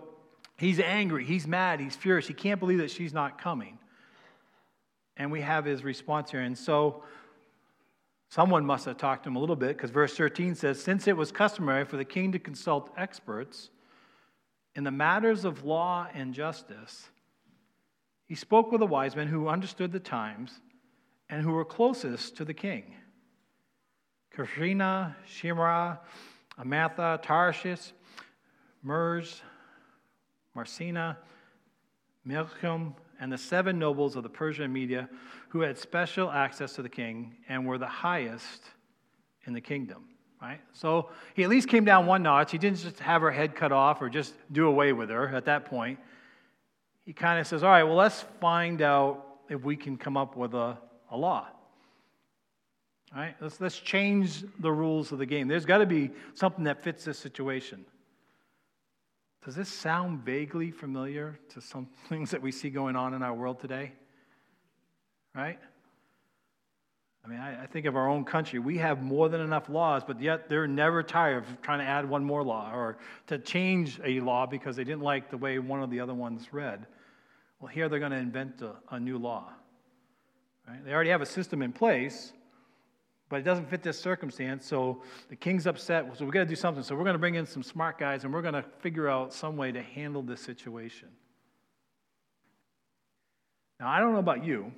he's 0.57 0.81
angry, 0.81 1.25
he's 1.25 1.47
mad, 1.47 1.81
he's 1.81 1.97
furious. 1.97 2.27
He 2.27 2.35
can't 2.35 2.59
believe 2.61 2.79
that 2.79 2.91
she's 2.91 3.13
not 3.13 3.41
coming. 3.41 3.79
And 5.17 5.31
we 5.31 5.41
have 5.41 5.65
his 5.65 5.85
response 5.85 6.31
here. 6.31 6.41
And 6.41 6.57
so 6.57 7.03
someone 8.31 8.65
must 8.65 8.87
have 8.87 8.97
talked 8.97 9.25
to 9.25 9.29
him 9.29 9.37
a 9.37 9.41
little 9.41 9.57
bit 9.57 9.77
because 9.77 9.91
verse 9.91 10.17
13 10.17 10.55
says 10.55 10.81
Since 10.81 11.07
it 11.07 11.17
was 11.17 11.33
customary 11.33 11.85
for 11.85 11.97
the 11.97 12.05
king 12.05 12.33
to 12.33 12.39
consult 12.39 12.93
experts 12.97 13.71
in 14.75 14.85
the 14.85 14.91
matters 14.93 15.45
of 15.45 15.65
law 15.65 16.07
and 16.15 16.33
justice, 16.33 17.09
he 18.29 18.35
spoke 18.35 18.71
with 18.71 18.81
the 18.81 18.87
wise 18.87 19.17
men 19.17 19.27
who 19.27 19.49
understood 19.49 19.91
the 19.91 19.99
times 19.99 20.61
and 21.31 21.43
who 21.43 21.53
were 21.53 21.65
closest 21.65 22.37
to 22.37 22.45
the 22.45 22.55
king. 22.55 22.95
Karshena, 24.37 25.17
Shimra, 25.27 25.99
Amatha, 26.59 27.19
Tarshish, 27.23 27.93
Merz, 28.83 29.41
Marsena, 30.55 31.17
Milcom, 32.25 32.95
and 33.19 33.33
the 33.33 33.39
seven 33.39 33.79
nobles 33.79 34.15
of 34.15 34.23
the 34.23 34.29
Persian 34.29 34.73
Media 34.73 35.09
who 35.49 35.63
had 35.63 35.79
special 35.79 36.31
access 36.31 36.75
to 36.75 36.83
the 36.83 36.89
king 36.89 37.35
and 37.49 37.67
were 37.67 37.79
the 37.79 37.87
highest 37.87 38.63
in 39.47 39.55
the 39.55 39.61
kingdom. 39.61 40.05
Right? 40.41 40.61
So 40.73 41.09
he 41.35 41.43
at 41.43 41.49
least 41.49 41.69
came 41.69 41.85
down 41.85 42.07
one 42.07 42.23
notch. 42.23 42.53
He 42.53 42.59
didn't 42.59 42.79
just 42.79 43.01
have 43.01 43.23
her 43.23 43.31
head 43.31 43.57
cut 43.57 43.73
off 43.73 44.01
or 44.03 44.09
just 44.09 44.35
do 44.53 44.69
away 44.69 44.93
with 44.93 45.09
her 45.09 45.35
at 45.35 45.47
that 45.47 45.65
point 45.65 45.99
he 47.09 47.15
kind 47.15 47.41
of 47.41 47.47
says, 47.47 47.63
All 47.63 47.71
right, 47.71 47.85
well, 47.85 47.95
let's 47.97 48.27
find 48.39 48.83
out 48.83 49.25
if 49.49 49.65
we 49.65 49.77
can 49.77 49.97
come 49.97 50.19
up 50.19 50.37
with 50.37 50.53
a, 50.53 50.77
a 51.11 51.17
law. 51.17 51.47
All 53.15 53.23
right, 53.23 53.35
let's, 53.41 53.59
let's 53.63 53.79
change 53.79 54.45
the 54.59 54.71
rules 54.71 55.11
of 55.11 55.17
the 55.17 55.25
game. 55.25 55.49
There's 55.49 55.65
got 55.65 55.79
to 55.79 55.87
be 55.87 56.11
something 56.35 56.65
that 56.65 56.83
fits 56.83 57.07
this 57.07 57.19
situation. 57.19 57.87
Does 59.43 59.55
this 59.55 59.71
sound 59.71 60.23
vaguely 60.23 60.71
familiar 60.71 61.41
to 61.55 61.63
some 61.63 61.89
things 62.11 62.31
that 62.31 62.43
we 62.43 62.53
see 62.53 62.69
going 62.69 62.95
on 62.95 63.15
in 63.15 63.23
our 63.23 63.33
world 63.33 63.59
today? 63.59 63.93
Right? 65.35 65.59
I 67.25 67.29
mean, 67.29 67.41
I, 67.41 67.63
I, 67.63 67.67
think 67.67 67.87
of 67.87 67.97
our 67.97 68.07
own 68.07 68.25
country. 68.25 68.59
We 68.59 68.77
have 68.79 69.03
more 69.03 69.31
than 69.31 69.41
enough 69.41 69.71
laws, 69.71 70.03
but 70.07 70.21
yet 70.21 70.51
they're 70.51 70.67
never 70.67 71.03
tired 71.03 71.45
of 71.45 71.63
trying 71.63 71.79
to 71.79 71.87
add 71.87 72.07
one 72.07 72.23
more 72.23 72.45
law 72.45 72.71
or 72.75 72.99
to 73.29 73.39
change 73.39 73.99
a 74.05 74.21
law 74.21 74.45
because 74.45 74.77
they 74.77 74.85
didn't 74.85 75.01
like 75.01 75.31
the 75.31 75.39
way 75.39 75.59
one 75.59 75.83
of 75.83 75.89
the 75.89 76.01
other 76.01 76.15
ones 76.15 76.53
read. 76.53 76.87
Well, 77.61 77.69
here 77.69 77.89
they're 77.89 77.99
going 77.99 78.13
to 78.13 78.19
invent 78.19 78.63
a, 78.63 78.77
a 78.91 79.01
new 79.01 79.19
law. 79.19 79.53
Right? 80.69 80.85
They 80.85 80.93
already 80.93 81.11
have 81.11 81.23
a 81.23 81.27
system 81.27 81.63
in 81.63 81.73
place, 81.73 82.33
but 83.29 83.41
it 83.41 83.43
doesn't 83.43 83.69
fit 83.69 83.83
this 83.83 83.99
circumstance. 83.99 84.67
So 84.67 85.03
the 85.29 85.37
king's 85.37 85.67
upset. 85.67 86.07
So 86.17 86.25
we've 86.25 86.33
got 86.33 86.41
to 86.41 86.47
do 86.47 86.55
something. 86.55 86.83
So 86.83 86.95
we're 86.95 87.05
going 87.05 87.15
to 87.15 87.19
bring 87.19 87.35
in 87.35 87.47
some 87.47 87.63
smart 87.63 87.99
guys 87.99 88.25
and 88.25 88.33
we're 88.33 88.43
going 88.43 88.55
to 88.55 88.65
figure 88.81 89.09
out 89.09 89.33
some 89.33 89.57
way 89.57 89.73
to 89.73 89.83
handle 89.83 90.23
this 90.23 90.41
situation. 90.41 91.09
Now, 93.81 93.89
I 93.89 94.01
don't 94.01 94.13
know 94.13 94.19
about 94.19 94.45
you, 94.45 94.73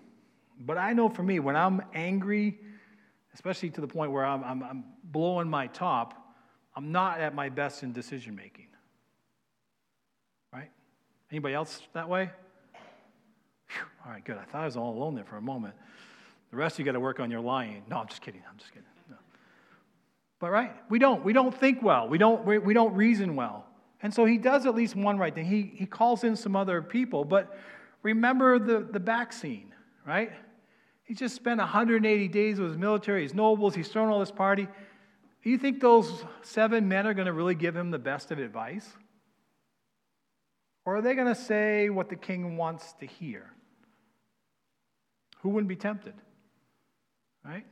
but 0.61 0.77
I 0.77 0.93
know 0.93 1.09
for 1.09 1.23
me, 1.23 1.41
when 1.41 1.57
I'm 1.57 1.83
angry, 1.95 2.59
especially 3.35 3.71
to 3.71 3.81
the 3.81 3.87
point 3.87 4.13
where 4.13 4.25
I'm, 4.25 4.45
I'm, 4.45 4.63
I'm 4.63 4.85
blowing 5.05 5.49
my 5.49 5.69
top, 5.69 6.35
I'm 6.77 6.93
not 6.93 7.21
at 7.21 7.35
my 7.35 7.49
best 7.49 7.83
in 7.83 7.93
decision 7.93 8.35
making. 8.35 8.67
Right? 10.53 10.71
Anybody 11.31 11.55
else 11.55 11.81
that 11.95 12.09
way? 12.09 12.31
Whew, 13.73 13.87
all 14.05 14.13
right, 14.13 14.25
good. 14.25 14.37
I 14.37 14.45
thought 14.45 14.63
I 14.63 14.65
was 14.67 14.77
all 14.77 14.97
alone 14.97 15.15
there 15.15 15.25
for 15.25 15.37
a 15.37 15.43
moment. 15.43 15.75
The 16.51 16.57
rest 16.57 16.75
of 16.75 16.81
you 16.81 16.85
got 16.85 16.93
to 16.93 17.01
work 17.01 17.21
on 17.21 17.31
your 17.31 17.41
lying. 17.41 17.83
No, 17.89 17.99
I'm 17.99 18.09
just 18.09 18.23
kidding. 18.23 18.43
I'm 18.49 18.59
just 18.59 18.71
kidding. 18.73 18.89
No. 19.09 19.17
But 20.41 20.51
right, 20.51 20.75
we 20.89 20.99
don't. 20.99 21.25
We 21.25 21.33
don't 21.33 21.57
think 21.57 21.83
well. 21.83 22.09
We 22.09 22.19
don't. 22.19 22.45
We, 22.45 22.59
we 22.59 22.75
don't 22.75 22.95
reason 22.95 23.37
well. 23.37 23.67
And 24.03 24.13
so 24.13 24.25
he 24.25 24.39
does 24.39 24.67
at 24.67 24.75
least 24.75 24.97
one 24.97 25.19
right 25.19 25.35
thing. 25.35 25.45
He 25.45 25.73
he 25.75 25.87
calls 25.87 26.25
in 26.25 26.35
some 26.35 26.57
other 26.57 26.83
people. 26.83 27.25
But 27.25 27.57
remember 28.03 28.59
the 28.59 28.81
the 28.81 29.01
back 29.01 29.33
scene, 29.33 29.73
right? 30.07 30.33
He 31.05 31.15
just 31.15 31.35
spent 31.35 31.59
180 31.59 32.29
days 32.29 32.61
with 32.61 32.71
his 32.71 32.79
military, 32.79 33.23
his 33.23 33.35
nobles. 33.35 33.75
He's 33.75 33.89
thrown 33.89 34.11
all 34.11 34.21
this 34.21 34.31
party. 34.31 34.69
Do 35.43 35.51
you 35.51 35.59
think 35.59 35.81
those 35.81 36.25
seven 36.43 36.87
men 36.87 37.07
are 37.07 37.15
going 37.15 37.27
to 37.27 37.33
really 37.33 37.55
give 37.55 37.75
him 37.75 37.91
the 37.91 37.99
best 37.99 38.31
of 38.31 38.39
advice? 38.39 38.89
Or 40.85 40.97
are 40.97 41.03
they 41.03 41.15
going 41.15 41.27
to 41.27 41.35
say 41.35 41.89
what 41.91 42.11
the 42.11 42.17
king 42.17 42.57
wants 42.57 42.93
to 43.01 43.07
hear? 43.07 43.51
Who 45.43 45.51
wouldn't 45.51 45.69
be 45.69 45.77
tempted? 45.77 46.15
Right? 47.45 47.67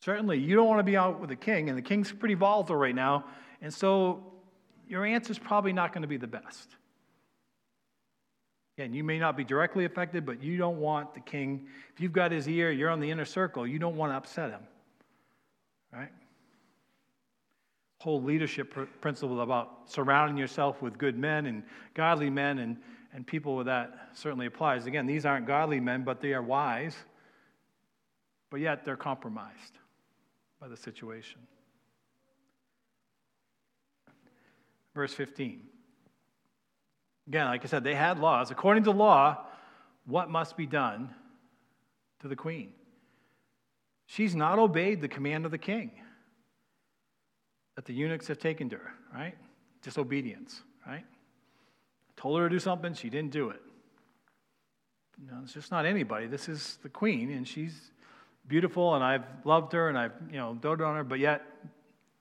Certainly, 0.00 0.38
you 0.38 0.54
don't 0.54 0.66
want 0.66 0.78
to 0.78 0.84
be 0.84 0.96
out 0.96 1.20
with 1.20 1.30
the 1.30 1.36
king, 1.36 1.68
and 1.68 1.76
the 1.76 1.82
king's 1.82 2.12
pretty 2.12 2.34
volatile 2.34 2.76
right 2.76 2.94
now, 2.94 3.24
and 3.60 3.72
so 3.72 4.32
your 4.86 5.04
answer 5.04 5.32
is 5.32 5.38
probably 5.38 5.72
not 5.72 5.92
going 5.92 6.02
to 6.02 6.08
be 6.08 6.16
the 6.16 6.26
best. 6.26 6.68
Again, 8.78 8.92
you 8.92 9.02
may 9.02 9.18
not 9.18 9.36
be 9.36 9.44
directly 9.44 9.86
affected, 9.86 10.26
but 10.26 10.42
you 10.42 10.58
don't 10.58 10.78
want 10.78 11.14
the 11.14 11.20
king, 11.20 11.66
if 11.94 12.00
you've 12.00 12.12
got 12.12 12.30
his 12.30 12.46
ear, 12.46 12.70
you're 12.70 12.90
on 12.90 13.00
the 13.00 13.10
inner 13.10 13.24
circle, 13.24 13.66
you 13.66 13.78
don't 13.78 13.96
want 13.96 14.12
to 14.12 14.16
upset 14.16 14.50
him. 14.50 14.60
Right? 15.92 16.12
Whole 18.00 18.22
leadership 18.22 18.72
pr- 18.72 18.82
principle 19.00 19.40
about 19.40 19.90
surrounding 19.90 20.36
yourself 20.36 20.82
with 20.82 20.98
good 20.98 21.16
men 21.16 21.46
and 21.46 21.62
godly 21.94 22.28
men 22.28 22.58
and 22.58 22.76
and 23.16 23.26
people 23.26 23.56
with 23.56 23.64
that 23.64 24.10
certainly 24.12 24.44
applies. 24.44 24.84
Again, 24.84 25.06
these 25.06 25.24
aren't 25.24 25.46
godly 25.46 25.80
men, 25.80 26.04
but 26.04 26.20
they 26.20 26.34
are 26.34 26.42
wise, 26.42 26.94
but 28.50 28.60
yet 28.60 28.84
they're 28.84 28.94
compromised 28.94 29.78
by 30.60 30.68
the 30.68 30.76
situation. 30.76 31.40
Verse 34.94 35.14
15. 35.14 35.62
Again, 37.26 37.46
like 37.46 37.64
I 37.64 37.68
said, 37.68 37.84
they 37.84 37.94
had 37.94 38.18
laws. 38.18 38.50
According 38.50 38.84
to 38.84 38.90
law, 38.90 39.46
what 40.04 40.28
must 40.28 40.54
be 40.54 40.66
done 40.66 41.08
to 42.20 42.28
the 42.28 42.36
queen? 42.36 42.74
She's 44.04 44.36
not 44.36 44.58
obeyed 44.58 45.00
the 45.00 45.08
command 45.08 45.46
of 45.46 45.50
the 45.50 45.58
king 45.58 45.90
that 47.76 47.86
the 47.86 47.94
eunuchs 47.94 48.28
have 48.28 48.38
taken 48.38 48.68
to 48.68 48.76
her, 48.76 48.92
right? 49.14 49.34
Disobedience, 49.80 50.60
right? 50.86 51.06
Told 52.16 52.38
her 52.38 52.48
to 52.48 52.54
do 52.54 52.58
something, 52.58 52.94
she 52.94 53.10
didn't 53.10 53.32
do 53.32 53.50
it. 53.50 53.60
No, 55.18 55.40
it's 55.42 55.54
just 55.54 55.70
not 55.70 55.86
anybody. 55.86 56.26
This 56.26 56.48
is 56.48 56.78
the 56.82 56.88
queen, 56.88 57.30
and 57.30 57.46
she's 57.46 57.90
beautiful, 58.46 58.94
and 58.94 59.02
I've 59.02 59.24
loved 59.44 59.72
her, 59.72 59.88
and 59.88 59.98
I've 59.98 60.12
you 60.30 60.36
know 60.36 60.54
doted 60.54 60.84
on 60.84 60.96
her, 60.96 61.04
but 61.04 61.18
yet 61.18 61.42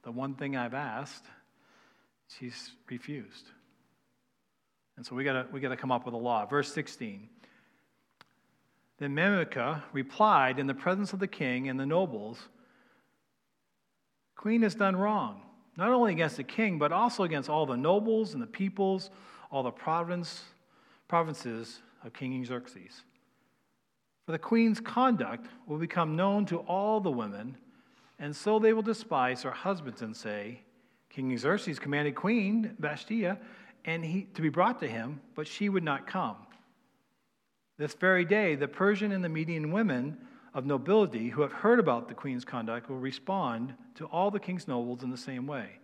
the 0.03 0.11
one 0.11 0.35
thing 0.35 0.55
I've 0.55 0.73
asked, 0.73 1.25
she's 2.39 2.71
refused. 2.89 3.45
And 4.97 5.05
so 5.05 5.15
we 5.15 5.23
gotta 5.23 5.47
we 5.51 5.59
gotta 5.59 5.75
come 5.75 5.91
up 5.91 6.05
with 6.05 6.13
a 6.13 6.17
law. 6.17 6.45
Verse 6.45 6.71
16. 6.73 7.29
Then 8.97 9.13
Memucan 9.13 9.81
replied 9.91 10.57
in 10.57 10.67
the 10.67 10.73
presence 10.73 11.11
of 11.11 11.19
the 11.19 11.27
king 11.27 11.67
and 11.67 11.77
the 11.77 11.85
nobles 11.85 12.39
Queen 14.45 14.61
has 14.61 14.75
done 14.75 14.95
wrong, 14.95 15.41
not 15.75 15.89
only 15.89 16.11
against 16.11 16.37
the 16.37 16.43
king, 16.43 16.77
but 16.77 16.91
also 16.91 17.23
against 17.23 17.49
all 17.49 17.65
the 17.65 17.75
nobles 17.75 18.33
and 18.33 18.43
the 18.43 18.47
peoples, 18.47 19.09
all 19.55 19.63
the 19.63 19.71
province, 19.71 20.41
provinces 21.07 21.81
of 22.03 22.11
King 22.11 22.43
Xerxes. 22.43 23.03
For 24.25 24.33
the 24.33 24.37
queen's 24.37 24.81
conduct 24.81 25.47
will 25.65 25.77
become 25.77 26.17
known 26.17 26.45
to 26.47 26.57
all 26.57 26.99
the 26.99 27.09
women, 27.09 27.55
and 28.19 28.35
so 28.35 28.59
they 28.59 28.73
will 28.73 28.81
despise 28.81 29.43
her 29.43 29.51
husbands 29.51 30.01
and 30.01 30.13
say, 30.13 30.59
King 31.09 31.37
Xerxes 31.37 31.79
commanded 31.79 32.15
Queen 32.15 32.75
Vashti 32.79 33.31
and 33.85 34.03
he, 34.03 34.23
to 34.33 34.41
be 34.41 34.49
brought 34.49 34.77
to 34.81 34.89
him, 34.89 35.21
but 35.35 35.47
she 35.47 35.69
would 35.69 35.85
not 35.85 36.05
come. 36.05 36.35
This 37.77 37.93
very 37.93 38.25
day, 38.25 38.55
the 38.55 38.67
Persian 38.67 39.13
and 39.13 39.23
the 39.23 39.29
Median 39.29 39.71
women 39.71 40.17
of 40.53 40.65
nobility 40.65 41.29
who 41.29 41.41
have 41.41 41.53
heard 41.53 41.79
about 41.79 42.09
the 42.09 42.13
queen's 42.13 42.43
conduct 42.43 42.89
will 42.89 42.97
respond 42.97 43.73
to 43.95 44.05
all 44.07 44.31
the 44.31 44.39
king's 44.39 44.67
nobles 44.67 45.01
in 45.01 45.11
the 45.11 45.17
same 45.17 45.47
way. 45.47 45.79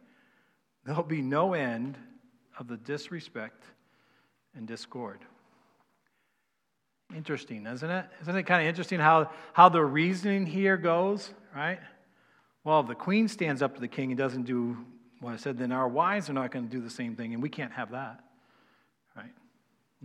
There'll 0.83 1.03
be 1.03 1.21
no 1.21 1.53
end 1.53 1.97
of 2.61 2.67
the 2.67 2.77
disrespect 2.77 3.63
and 4.55 4.67
discord. 4.67 5.19
Interesting, 7.13 7.65
isn't 7.65 7.89
it? 7.89 8.05
Isn't 8.21 8.35
it 8.35 8.43
kind 8.43 8.61
of 8.61 8.67
interesting 8.67 8.99
how, 8.99 9.31
how 9.51 9.67
the 9.67 9.83
reasoning 9.83 10.45
here 10.45 10.77
goes, 10.77 11.33
right? 11.55 11.79
Well, 12.63 12.81
if 12.81 12.87
the 12.87 12.95
queen 12.95 13.27
stands 13.27 13.63
up 13.63 13.73
to 13.73 13.81
the 13.81 13.87
king 13.87 14.11
and 14.11 14.17
doesn't 14.17 14.43
do 14.43 14.77
what 15.21 15.33
I 15.33 15.37
said, 15.37 15.57
then 15.57 15.71
our 15.71 15.87
wives 15.87 16.29
are 16.29 16.33
not 16.33 16.51
going 16.51 16.65
to 16.65 16.71
do 16.71 16.81
the 16.81 16.89
same 16.89 17.15
thing, 17.15 17.33
and 17.33 17.41
we 17.41 17.49
can't 17.49 17.71
have 17.71 17.91
that, 17.91 18.23
right? 19.17 19.33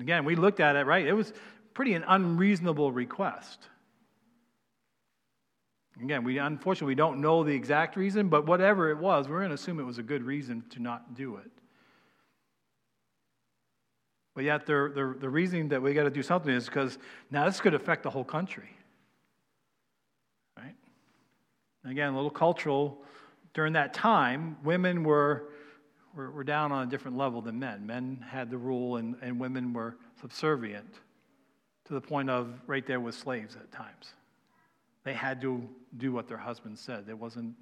Again, 0.01 0.25
we 0.25 0.35
looked 0.35 0.59
at 0.59 0.77
it, 0.77 0.87
right? 0.87 1.07
It 1.07 1.13
was 1.13 1.35
pretty 1.75 1.93
an 1.93 2.05
unreasonable 2.09 2.91
request. 2.91 3.69
Again, 6.03 6.25
we 6.25 6.39
unfortunately 6.39 6.93
we 6.93 6.97
don't 6.97 7.21
know 7.21 7.45
the 7.45 7.55
exact 7.55 7.97
reason, 7.97 8.29
but 8.31 8.47
whatever 8.47 8.91
it 8.91 8.99
was, 8.99 9.29
we're 9.29 9.41
going 9.41 9.51
to 9.51 9.55
assume 9.55 9.79
it 9.79 9.85
was 9.85 9.99
a 9.99 10.03
good 10.03 10.23
reason 10.23 10.65
to 10.71 10.81
not 10.81 11.15
do 11.15 11.37
it. 11.37 11.51
But 14.37 14.45
yet, 14.45 14.67
the, 14.67 15.17
the, 15.19 15.31
reason 15.31 15.69
that 15.69 15.81
we 15.81 15.95
got 15.95 16.03
to 16.03 16.11
do 16.11 16.23
something 16.23 16.53
is 16.53 16.67
because 16.67 16.99
now 17.31 17.47
this 17.47 17.59
could 17.59 17.73
affect 17.73 18.03
the 18.03 18.11
whole 18.11 18.23
country. 18.23 18.69
Right? 20.59 20.75
Again, 21.87 22.13
a 22.13 22.15
little 22.15 22.29
cultural. 22.29 23.03
During 23.55 23.73
that 23.73 23.95
time, 23.95 24.59
women 24.63 25.05
were, 25.05 25.49
were, 26.15 26.31
were 26.31 26.45
down 26.45 26.71
on 26.71 26.87
a 26.87 26.91
different 26.91 27.17
level 27.17 27.41
than 27.41 27.59
men. 27.59 27.87
Men 27.87 28.23
had 28.29 28.51
the 28.51 28.59
rule, 28.59 28.97
and, 28.97 29.17
and 29.23 29.41
women 29.41 29.73
were 29.73 29.97
subservient 30.21 30.93
to 31.87 31.95
the 31.95 32.01
point 32.03 32.29
of 32.29 32.61
right 32.67 32.87
there 32.87 33.01
with 33.01 33.15
slaves 33.15 33.57
at 33.57 33.73
times. 33.73 34.13
They 35.05 35.15
had 35.15 35.41
to 35.41 35.67
do 35.97 36.13
what 36.13 36.29
their 36.29 36.37
husbands 36.37 36.83
said. 36.83 37.07
There 37.07 37.17
wasn't 37.17 37.55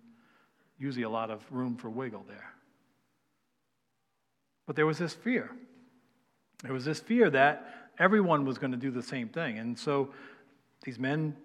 usually 0.80 1.04
a 1.04 1.08
lot 1.08 1.30
of 1.30 1.40
room 1.52 1.76
for 1.76 1.88
wiggle 1.88 2.24
there. 2.26 2.52
But 4.66 4.74
there 4.74 4.87
was 4.87 4.98
this 4.98 5.14
fear. 5.14 5.52
There 6.64 6.72
was 6.72 6.85
this 6.85 6.98
fear 6.98 7.31
that 7.31 7.90
everyone 7.98 8.44
was 8.44 8.59
going 8.59 8.72
to 8.72 8.79
do 8.79 8.90
the 8.90 9.03
same 9.03 9.29
thing. 9.29 9.59
And 9.59 9.79
so 9.79 10.09
these 10.83 10.98
men 10.98 11.37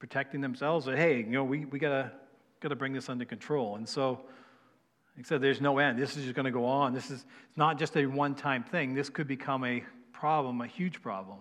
protecting 0.00 0.40
themselves 0.40 0.84
said, 0.84 0.98
hey, 0.98 1.18
you 1.18 1.30
know, 1.30 1.44
we, 1.44 1.64
we 1.64 1.78
got 1.78 2.12
to 2.60 2.76
bring 2.76 2.92
this 2.92 3.08
under 3.08 3.24
control. 3.24 3.76
And 3.76 3.88
so 3.88 4.20
he 5.16 5.22
said, 5.22 5.40
there's 5.40 5.60
no 5.60 5.78
end. 5.78 5.96
This 5.96 6.16
is 6.16 6.24
just 6.24 6.34
going 6.34 6.46
to 6.46 6.50
go 6.50 6.64
on. 6.64 6.92
This 6.92 7.10
is 7.10 7.24
not 7.56 7.78
just 7.78 7.96
a 7.96 8.04
one 8.06 8.34
time 8.34 8.64
thing. 8.64 8.94
This 8.94 9.08
could 9.08 9.28
become 9.28 9.64
a 9.64 9.84
problem, 10.12 10.60
a 10.60 10.66
huge 10.66 11.00
problem. 11.00 11.38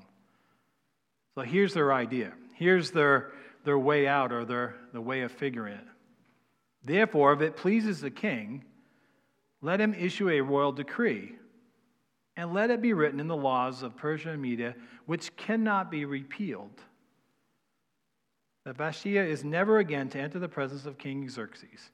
So 1.34 1.42
here's 1.42 1.74
their 1.74 1.92
idea. 1.92 2.34
Here's 2.54 2.92
their, 2.92 3.32
their 3.66 3.80
way 3.80 4.08
out 4.08 4.32
or 4.32 4.46
their, 4.46 4.76
the 4.94 5.02
way 5.02 5.22
of 5.22 5.32
figuring 5.32 5.74
it. 5.74 5.86
Therefore, 6.84 7.34
if 7.34 7.42
it 7.42 7.58
pleases 7.58 8.00
the 8.00 8.12
king, 8.12 8.64
let 9.62 9.82
him 9.82 9.96
issue 9.96 10.30
a 10.30 10.42
royal 10.42 10.72
decree, 10.72 11.34
and 12.38 12.54
let 12.54 12.72
it 12.72 12.82
be 12.82 12.94
written 12.94 13.20
in 13.20 13.28
the 13.28 13.36
laws 13.36 13.84
of 13.84 13.96
Persia 13.96 14.32
and 14.32 14.41
Media, 14.41 14.76
which 15.06 15.36
cannot 15.36 15.91
be 15.91 16.06
repealed, 16.06 16.82
that 18.65 18.78
Vashti 18.78 19.17
is 19.17 19.44
never 19.44 19.80
again 19.80 20.10
to 20.10 20.20
enter 20.20 20.39
the 20.39 20.48
presence 20.48 20.86
of 20.86 20.98
King 20.98 21.30
Xerxes. 21.30 21.91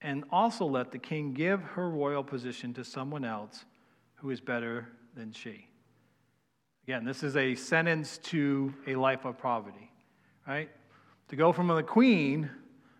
And 0.00 0.24
also 0.32 0.66
let 0.66 0.90
the 0.90 0.98
king 0.98 1.32
give 1.32 1.62
her 1.62 1.88
royal 1.88 2.24
position 2.24 2.74
to 2.74 2.84
someone 2.84 3.24
else 3.24 3.64
who 4.16 4.30
is 4.30 4.40
better 4.40 4.88
than 5.14 5.32
she. 5.32 5.68
Again, 6.84 7.04
this 7.04 7.22
is 7.22 7.36
a 7.36 7.54
sentence 7.54 8.18
to 8.18 8.74
a 8.88 8.96
life 8.96 9.24
of 9.24 9.38
poverty 9.38 9.92
right? 10.46 10.70
To 11.28 11.36
go 11.36 11.52
from 11.52 11.68
the 11.68 11.82
queen 11.82 12.50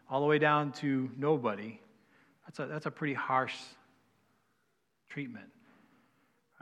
all 0.09 0.21
the 0.21 0.27
way 0.27 0.39
down 0.39 0.73
to 0.73 1.11
nobody, 1.17 1.81
that's 2.47 2.59
a, 2.59 2.67
that's 2.67 2.87
a 2.87 2.91
pretty 2.91 3.15
harsh 3.15 3.57
treatment. 5.09 5.47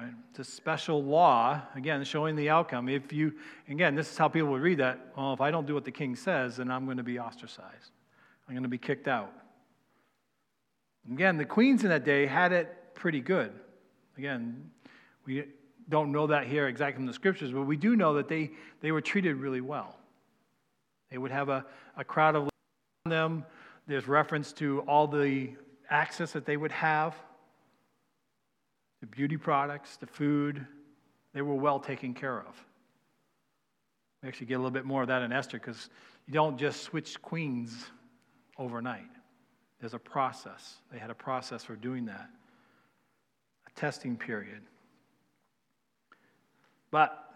Right? 0.02 0.14
It's 0.30 0.38
a 0.38 0.44
special 0.44 1.02
law, 1.02 1.60
again, 1.74 2.02
showing 2.04 2.34
the 2.34 2.48
outcome. 2.48 2.88
If 2.88 3.12
you, 3.12 3.34
again, 3.68 3.94
this 3.94 4.10
is 4.10 4.16
how 4.16 4.28
people 4.28 4.48
would 4.50 4.62
read 4.62 4.78
that. 4.78 5.12
Well, 5.14 5.34
if 5.34 5.42
I 5.42 5.50
don't 5.50 5.66
do 5.66 5.74
what 5.74 5.84
the 5.84 5.90
king 5.90 6.16
says, 6.16 6.56
then 6.56 6.70
I'm 6.70 6.86
going 6.86 6.96
to 6.96 7.02
be 7.02 7.18
ostracized. 7.18 7.90
I'm 8.48 8.54
going 8.54 8.62
to 8.62 8.68
be 8.68 8.78
kicked 8.78 9.08
out. 9.08 9.30
Again, 11.12 11.36
the 11.36 11.44
queens 11.44 11.82
in 11.82 11.90
that 11.90 12.04
day 12.04 12.24
had 12.24 12.52
it 12.52 12.94
pretty 12.94 13.20
good. 13.20 13.52
Again, 14.16 14.70
we 15.26 15.44
don't 15.90 16.12
know 16.12 16.26
that 16.28 16.46
here 16.46 16.66
exactly 16.66 16.96
from 16.96 17.06
the 17.06 17.12
scriptures, 17.12 17.52
but 17.52 17.62
we 17.62 17.76
do 17.76 17.94
know 17.94 18.14
that 18.14 18.28
they, 18.28 18.52
they 18.80 18.92
were 18.92 19.02
treated 19.02 19.36
really 19.36 19.60
well. 19.60 19.98
They 21.10 21.18
would 21.18 21.30
have 21.30 21.50
a, 21.50 21.66
a 21.98 22.04
crowd 22.04 22.36
of 22.36 22.48
them. 23.04 23.44
There's 23.86 24.08
reference 24.08 24.52
to 24.54 24.80
all 24.88 25.06
the 25.06 25.50
access 25.90 26.32
that 26.32 26.46
they 26.46 26.56
would 26.56 26.72
have 26.72 27.14
the 29.00 29.06
beauty 29.06 29.36
products, 29.36 29.96
the 29.96 30.06
food. 30.06 30.66
They 31.32 31.42
were 31.42 31.54
well 31.54 31.78
taken 31.78 32.14
care 32.14 32.40
of. 32.40 32.64
We 34.22 34.28
actually 34.28 34.46
get 34.46 34.54
a 34.54 34.58
little 34.58 34.70
bit 34.70 34.84
more 34.84 35.02
of 35.02 35.08
that 35.08 35.22
in 35.22 35.32
Esther 35.32 35.58
because 35.58 35.88
you 36.26 36.34
don't 36.34 36.58
just 36.58 36.82
switch 36.82 37.20
queens 37.22 37.86
overnight. 38.58 39.08
There's 39.80 39.94
a 39.94 39.98
process. 39.98 40.76
They 40.92 40.98
had 40.98 41.10
a 41.10 41.14
process 41.14 41.64
for 41.64 41.74
doing 41.74 42.04
that, 42.06 42.28
a 43.66 43.80
testing 43.80 44.16
period. 44.16 44.60
But 46.90 47.26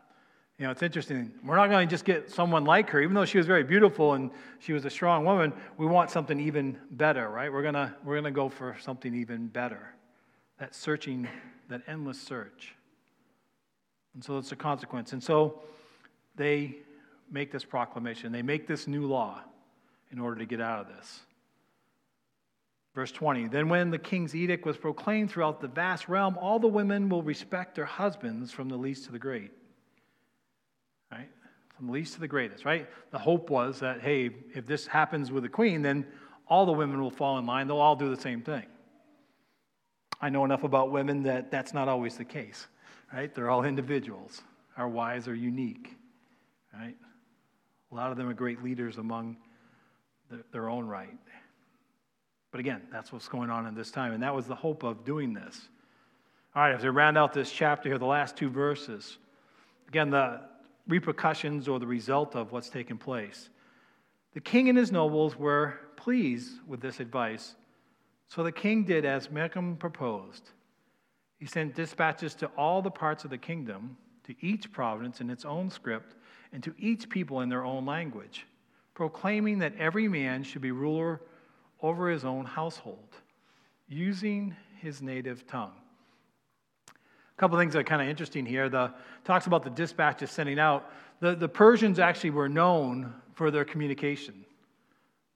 you 0.58 0.66
know, 0.66 0.70
it's 0.70 0.82
interesting. 0.82 1.32
We're 1.44 1.56
not 1.56 1.68
going 1.68 1.88
to 1.88 1.90
just 1.90 2.04
get 2.04 2.30
someone 2.30 2.64
like 2.64 2.88
her, 2.90 3.00
even 3.00 3.14
though 3.14 3.24
she 3.24 3.38
was 3.38 3.46
very 3.46 3.64
beautiful 3.64 4.12
and 4.12 4.30
she 4.60 4.72
was 4.72 4.84
a 4.84 4.90
strong 4.90 5.24
woman. 5.24 5.52
We 5.78 5.86
want 5.86 6.10
something 6.10 6.38
even 6.38 6.78
better, 6.92 7.28
right? 7.28 7.52
We're 7.52 7.62
going 7.62 7.74
to, 7.74 7.92
we're 8.04 8.14
going 8.14 8.24
to 8.24 8.30
go 8.30 8.48
for 8.48 8.76
something 8.80 9.14
even 9.14 9.48
better. 9.48 9.94
That 10.64 10.74
searching, 10.74 11.28
that 11.68 11.82
endless 11.86 12.18
search. 12.18 12.74
And 14.14 14.24
so 14.24 14.38
it's 14.38 14.50
a 14.50 14.56
consequence. 14.56 15.12
And 15.12 15.22
so 15.22 15.60
they 16.36 16.76
make 17.30 17.52
this 17.52 17.66
proclamation, 17.66 18.32
they 18.32 18.40
make 18.40 18.66
this 18.66 18.86
new 18.86 19.06
law 19.06 19.42
in 20.10 20.18
order 20.18 20.38
to 20.38 20.46
get 20.46 20.62
out 20.62 20.80
of 20.80 20.86
this. 20.96 21.20
Verse 22.94 23.12
20 23.12 23.48
Then, 23.48 23.68
when 23.68 23.90
the 23.90 23.98
king's 23.98 24.34
edict 24.34 24.64
was 24.64 24.78
proclaimed 24.78 25.30
throughout 25.30 25.60
the 25.60 25.68
vast 25.68 26.08
realm, 26.08 26.38
all 26.38 26.58
the 26.58 26.66
women 26.66 27.10
will 27.10 27.22
respect 27.22 27.74
their 27.74 27.84
husbands 27.84 28.50
from 28.50 28.70
the 28.70 28.78
least 28.78 29.04
to 29.04 29.12
the 29.12 29.18
great 29.18 29.50
right? 31.12 31.28
From 31.76 31.88
the 31.88 31.92
least 31.92 32.14
to 32.14 32.20
the 32.20 32.28
greatest, 32.28 32.64
right? 32.64 32.88
The 33.10 33.18
hope 33.18 33.50
was 33.50 33.80
that, 33.80 34.00
hey, 34.00 34.30
if 34.54 34.66
this 34.66 34.86
happens 34.86 35.30
with 35.30 35.42
the 35.42 35.50
queen, 35.50 35.82
then 35.82 36.06
all 36.48 36.64
the 36.64 36.72
women 36.72 37.02
will 37.02 37.10
fall 37.10 37.36
in 37.36 37.44
line. 37.44 37.68
They'll 37.68 37.76
all 37.76 37.96
do 37.96 38.08
the 38.08 38.18
same 38.18 38.40
thing. 38.40 38.64
I 40.24 40.30
know 40.30 40.46
enough 40.46 40.64
about 40.64 40.90
women 40.90 41.24
that 41.24 41.50
that's 41.50 41.74
not 41.74 41.86
always 41.86 42.16
the 42.16 42.24
case, 42.24 42.66
right? 43.12 43.34
They're 43.34 43.50
all 43.50 43.64
individuals. 43.64 44.40
Our 44.78 44.88
wives 44.88 45.28
are 45.28 45.34
unique, 45.34 45.98
right? 46.72 46.96
A 47.92 47.94
lot 47.94 48.10
of 48.10 48.16
them 48.16 48.26
are 48.30 48.32
great 48.32 48.64
leaders 48.64 48.96
among 48.96 49.36
their 50.50 50.70
own 50.70 50.86
right. 50.86 51.18
But 52.50 52.60
again, 52.60 52.80
that's 52.90 53.12
what's 53.12 53.28
going 53.28 53.50
on 53.50 53.66
in 53.66 53.74
this 53.74 53.90
time. 53.90 54.14
And 54.14 54.22
that 54.22 54.34
was 54.34 54.46
the 54.46 54.54
hope 54.54 54.82
of 54.82 55.04
doing 55.04 55.34
this. 55.34 55.68
All 56.56 56.62
right, 56.62 56.74
as 56.74 56.82
we 56.82 56.88
round 56.88 57.18
out 57.18 57.34
this 57.34 57.52
chapter 57.52 57.90
here, 57.90 57.98
the 57.98 58.06
last 58.06 58.34
two 58.34 58.48
verses. 58.48 59.18
Again, 59.88 60.08
the, 60.08 60.40
repercussions 60.88 61.68
or 61.68 61.78
the 61.78 61.86
result 61.86 62.34
of 62.34 62.50
what's 62.50 62.70
taken 62.70 62.96
place. 62.96 63.50
The 64.32 64.40
king 64.40 64.70
and 64.70 64.78
his 64.78 64.90
nobles 64.90 65.36
were 65.36 65.74
pleased 65.96 66.60
with 66.66 66.80
this 66.80 66.98
advice, 66.98 67.56
so 68.34 68.42
the 68.42 68.52
king 68.52 68.84
did 68.84 69.04
as 69.04 69.28
Memucan 69.28 69.78
proposed. 69.78 70.50
He 71.38 71.46
sent 71.46 71.74
dispatches 71.74 72.34
to 72.36 72.46
all 72.56 72.82
the 72.82 72.90
parts 72.90 73.24
of 73.24 73.30
the 73.30 73.38
kingdom, 73.38 73.96
to 74.24 74.34
each 74.40 74.72
province 74.72 75.20
in 75.20 75.30
its 75.30 75.44
own 75.44 75.70
script, 75.70 76.16
and 76.52 76.62
to 76.62 76.74
each 76.78 77.08
people 77.08 77.42
in 77.42 77.48
their 77.48 77.64
own 77.64 77.86
language, 77.86 78.46
proclaiming 78.94 79.58
that 79.58 79.74
every 79.78 80.08
man 80.08 80.42
should 80.42 80.62
be 80.62 80.72
ruler 80.72 81.20
over 81.80 82.08
his 82.08 82.24
own 82.24 82.44
household, 82.44 83.16
using 83.88 84.56
his 84.80 85.00
native 85.02 85.46
tongue. 85.46 85.74
A 86.88 87.36
couple 87.36 87.58
things 87.58 87.74
that 87.74 87.80
are 87.80 87.84
kind 87.84 88.02
of 88.02 88.08
interesting 88.08 88.46
here. 88.46 88.68
The 88.68 88.92
talks 89.24 89.46
about 89.46 89.62
the 89.62 89.70
dispatches 89.70 90.30
sending 90.30 90.58
out. 90.58 90.90
The, 91.20 91.34
the 91.34 91.48
Persians 91.48 91.98
actually 91.98 92.30
were 92.30 92.48
known 92.48 93.12
for 93.34 93.50
their 93.50 93.64
communication. 93.64 94.44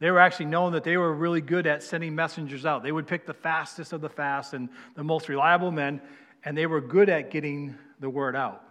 They 0.00 0.10
were 0.10 0.20
actually 0.20 0.46
known 0.46 0.72
that 0.72 0.84
they 0.84 0.96
were 0.96 1.12
really 1.12 1.40
good 1.40 1.66
at 1.66 1.82
sending 1.82 2.14
messengers 2.14 2.64
out. 2.64 2.82
They 2.82 2.92
would 2.92 3.06
pick 3.06 3.26
the 3.26 3.34
fastest 3.34 3.92
of 3.92 4.00
the 4.00 4.08
fast 4.08 4.54
and 4.54 4.68
the 4.94 5.02
most 5.02 5.28
reliable 5.28 5.72
men, 5.72 6.00
and 6.44 6.56
they 6.56 6.66
were 6.66 6.80
good 6.80 7.08
at 7.08 7.30
getting 7.30 7.76
the 7.98 8.08
word 8.08 8.36
out. 8.36 8.62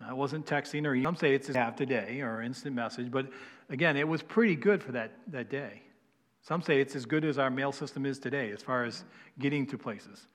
Now, 0.00 0.10
it 0.10 0.16
wasn't 0.16 0.46
texting 0.46 0.86
or 0.86 1.00
some 1.02 1.16
say 1.16 1.34
it's 1.34 1.48
have 1.48 1.76
today 1.76 2.20
or 2.20 2.42
instant 2.42 2.74
message, 2.74 3.10
but 3.10 3.28
again, 3.68 3.96
it 3.96 4.06
was 4.06 4.22
pretty 4.22 4.56
good 4.56 4.82
for 4.82 4.92
that, 4.92 5.12
that 5.28 5.50
day. 5.50 5.82
Some 6.42 6.62
say 6.62 6.80
it's 6.80 6.96
as 6.96 7.04
good 7.04 7.24
as 7.24 7.38
our 7.38 7.50
mail 7.50 7.72
system 7.72 8.06
is 8.06 8.18
today 8.18 8.50
as 8.52 8.62
far 8.62 8.84
as 8.84 9.04
getting 9.38 9.66
to 9.66 9.78
places. 9.78 10.26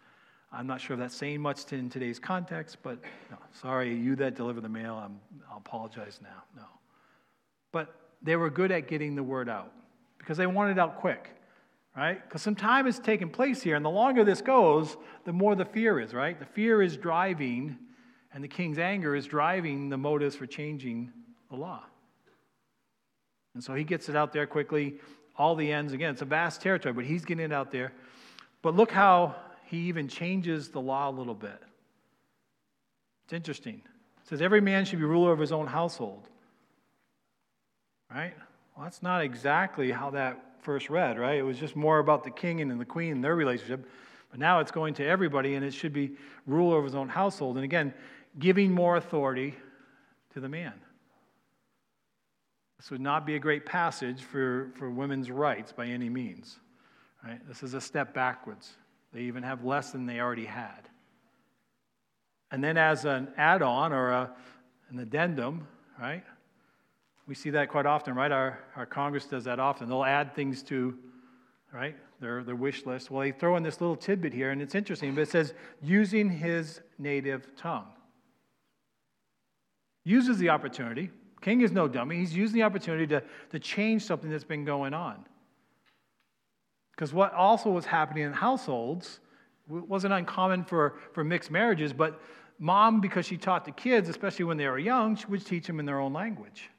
I'm 0.52 0.68
not 0.68 0.80
sure 0.80 0.94
if 0.94 1.00
that's 1.00 1.16
saying 1.16 1.42
much 1.42 1.72
in 1.74 1.90
today's 1.90 2.20
context, 2.20 2.78
but 2.84 3.00
no, 3.32 3.38
sorry, 3.54 3.96
you 3.96 4.16
that 4.18 4.36
deliver 4.36 4.62
the 4.62 4.70
mail, 4.70 4.96
I'm, 4.96 5.20
I'll 5.50 5.58
apologize 5.58 6.20
now. 6.22 6.44
No. 6.56 6.66
But 7.72 8.03
they 8.24 8.36
were 8.36 8.50
good 8.50 8.72
at 8.72 8.88
getting 8.88 9.16
the 9.16 9.24
word 9.24 9.50
out 9.50 9.72
because 10.18 10.38
they 10.38 10.48
wanted 10.48 10.72
it 10.72 10.80
out 10.80 11.00
quick, 11.00 11.30
right? 11.96 12.24
Because 12.24 12.42
some 12.42 12.56
time 12.56 12.86
has 12.86 12.98
taken 13.00 13.30
place 13.30 13.62
here, 13.62 13.76
and 13.76 13.84
the 13.84 13.90
longer 13.90 14.24
this 14.24 14.42
goes, 14.42 14.96
the 15.26 15.34
more 15.34 15.56
the 15.56 15.66
fear 15.66 16.00
is, 16.00 16.14
right? 16.14 16.40
The 16.40 16.46
fear 16.46 16.82
is 16.82 16.96
driving, 16.96 17.78
and 18.34 18.44
the 18.44 18.48
king's 18.48 18.80
anger 18.80 19.16
is 19.16 19.26
driving 19.26 19.90
the 19.90 19.98
motives 19.98 20.36
for 20.36 20.46
changing 20.46 21.12
the 21.50 21.58
law. 21.58 21.84
And 23.54 23.64
so 23.64 23.76
he 23.76 23.84
gets 23.84 24.10
it 24.10 24.16
out 24.16 24.34
there 24.34 24.48
quickly. 24.48 24.96
All 25.38 25.56
the 25.56 25.72
ends, 25.72 25.94
again, 25.94 26.12
it's 26.12 26.22
a 26.22 26.26
vast 26.26 26.62
territory, 26.62 26.94
but 26.94 27.06
he's 27.06 27.26
getting 27.26 27.46
it 27.46 27.52
out 27.52 27.72
there. 27.72 27.92
But 28.62 28.76
look 28.76 28.92
how 28.92 29.36
he 29.66 29.78
even 29.90 30.08
changes 30.08 30.70
the 30.70 30.82
law 30.82 31.10
a 31.10 31.12
little 31.12 31.36
bit. 31.36 31.62
It's 33.26 33.34
interesting. 33.34 33.82
It 34.22 34.28
says, 34.28 34.42
Every 34.42 34.62
man 34.62 34.86
should 34.86 35.00
be 35.00 35.06
ruler 35.06 35.32
of 35.32 35.40
his 35.40 35.52
own 35.52 35.68
household. 35.68 36.30
Right? 38.14 38.34
Well, 38.76 38.84
that's 38.84 39.02
not 39.02 39.24
exactly 39.24 39.92
how 39.92 40.12
that 40.12 40.40
first 40.62 40.90
read, 40.90 41.18
right? 41.18 41.38
It 41.38 41.44
was 41.44 41.58
just 41.58 41.76
more 41.76 42.00
about 42.00 42.24
the 42.24 42.32
king 42.32 42.62
and 42.62 42.80
the 42.80 42.86
queen 42.86 43.14
and 43.14 43.24
their 43.24 43.36
relationship. 43.36 43.88
But 44.30 44.40
now 44.40 44.60
it's 44.60 44.72
going 44.72 44.94
to 44.96 45.06
everybody, 45.06 45.56
and 45.56 45.66
it 45.66 45.74
should 45.74 45.94
be 45.94 46.12
ruler 46.48 46.78
of 46.78 46.86
his 46.86 46.96
own 46.96 47.10
household. 47.10 47.56
And 47.56 47.64
again, 47.64 47.94
giving 48.40 48.72
more 48.72 48.98
authority 48.98 49.56
to 50.34 50.40
the 50.40 50.50
man. 50.50 50.74
This 52.78 52.92
would 52.92 53.02
not 53.02 53.26
be 53.26 53.36
a 53.36 53.40
great 53.40 53.66
passage 53.66 54.22
for, 54.22 54.72
for 54.76 54.90
women's 54.90 55.32
rights 55.32 55.72
by 55.72 55.86
any 55.86 56.10
means. 56.10 56.58
Right? 57.24 57.40
This 57.48 57.64
is 57.64 57.74
a 57.74 57.82
step 57.82 58.14
backwards. 58.14 58.74
They 59.14 59.22
even 59.22 59.44
have 59.44 59.64
less 59.64 59.92
than 59.92 60.06
they 60.06 60.20
already 60.20 60.46
had. 60.46 60.90
And 62.52 62.64
then, 62.64 62.78
as 62.78 63.06
an 63.06 63.30
add 63.38 63.62
on 63.62 63.94
or 63.94 64.10
a, 64.10 64.32
an 64.90 65.00
addendum, 65.00 65.68
right? 66.00 66.24
We 67.26 67.36
see 67.36 67.52
that 67.52 67.70
quite 67.70 67.86
often, 67.86 68.16
right? 68.16 68.32
Our, 68.32 68.60
our 68.76 68.86
Congress 68.86 69.26
does 69.26 69.46
that 69.46 69.60
often. 69.60 69.88
They'll 69.88 70.04
add 70.04 70.36
things 70.36 70.62
to, 70.64 70.98
right, 71.72 71.96
their, 72.20 72.44
their 72.44 72.56
wish 72.56 72.86
list. 72.86 73.10
Well, 73.10 73.22
they 73.22 73.32
throw 73.32 73.56
in 73.56 73.64
this 73.64 73.80
little 73.80 73.96
tidbit 73.96 74.34
here, 74.34 74.52
and 74.52 74.62
it's 74.62 74.76
interesting, 74.76 75.16
but 75.16 75.22
it 75.22 75.30
says, 75.30 75.54
using 75.82 76.30
his 76.30 76.82
native 76.98 77.56
tongue. 77.56 77.88
Uses 80.04 80.38
the 80.38 80.50
opportunity. 80.50 81.10
King 81.40 81.62
is 81.62 81.72
no 81.72 81.88
dummy. 81.88 82.18
He's 82.18 82.36
using 82.36 82.58
the 82.58 82.64
opportunity 82.64 83.08
to, 83.08 83.24
to 83.52 83.60
change 83.60 84.04
something 84.04 84.30
that's 84.30 84.44
been 84.44 84.66
going 84.66 84.94
on. 84.94 85.26
Because 86.92 87.14
what 87.14 87.34
also 87.34 87.70
was 87.70 87.86
happening 87.86 88.26
in 88.26 88.34
households 88.34 89.20
wasn't 89.68 90.14
uncommon 90.14 90.66
for, 90.66 90.96
for 91.14 91.24
mixed 91.24 91.52
marriages, 91.52 91.94
but 91.94 92.22
mom, 92.60 93.00
because 93.00 93.26
she 93.26 93.38
taught 93.38 93.64
the 93.64 93.72
kids, 93.72 94.10
especially 94.10 94.46
when 94.46 94.58
they 94.58 94.68
were 94.68 94.78
young, 94.78 95.16
she 95.16 95.26
would 95.28 95.46
teach 95.46 95.68
them 95.68 95.80
in 95.80 95.86
their 95.86 96.00
own 96.00 96.12
language. 96.12 96.70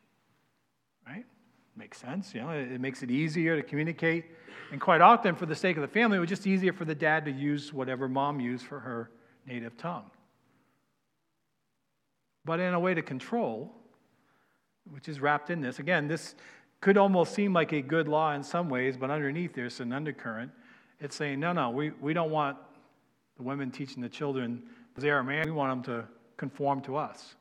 Makes 1.77 1.99
sense. 1.99 2.35
You 2.35 2.43
know, 2.43 2.51
it, 2.51 2.73
it 2.73 2.81
makes 2.81 3.03
it 3.03 3.11
easier 3.11 3.57
to 3.57 3.63
communicate. 3.63 4.27
And 4.71 4.81
quite 4.81 5.01
often, 5.01 5.35
for 5.35 5.47
the 5.47 5.55
sake 5.55 5.77
of 5.77 5.83
the 5.83 5.89
family, 5.89 6.17
it 6.17 6.21
was 6.21 6.29
just 6.29 6.47
easier 6.47 6.73
for 6.73 6.85
the 6.85 6.95
dad 6.95 7.25
to 7.25 7.31
use 7.31 7.73
whatever 7.73 8.09
mom 8.09 8.41
used 8.41 8.65
for 8.65 8.81
her 8.81 9.11
native 9.47 9.77
tongue. 9.77 10.11
But 12.45 12.61
in 12.61 12.75
a 12.75 12.81
way 12.81 12.95
to 12.95 13.03
control, 13.03 13.73
which 14.91 15.09
is 15.09 15.21
wrapped 15.21 15.51
in 15.51 15.61
this, 15.61 15.79
again, 15.79 16.09
this 16.09 16.35
could 16.81 16.97
almost 16.97 17.35
seem 17.35 17.53
like 17.53 17.73
a 17.73 17.81
good 17.81 18.09
law 18.09 18.35
in 18.35 18.43
some 18.43 18.69
ways, 18.69 18.97
but 18.97 19.11
underneath 19.11 19.55
there's 19.55 19.81
an 19.81 19.93
undercurrent. 19.93 20.51
It's 21.01 21.17
saying, 21.17 21.41
no, 21.41 21.53
no, 21.53 21.71
we, 21.71 21.91
we 22.01 22.13
don't 22.13 22.31
want 22.31 22.59
the 23.37 23.43
women 23.43 23.71
teaching 23.71 24.03
the 24.03 24.09
children 24.09 24.63
they 24.97 25.11
are 25.11 25.23
man. 25.23 25.45
We 25.47 25.51
want 25.51 25.85
them 25.85 25.95
to 25.95 26.09
conform 26.37 26.81
to 26.83 26.97
us. 26.97 27.35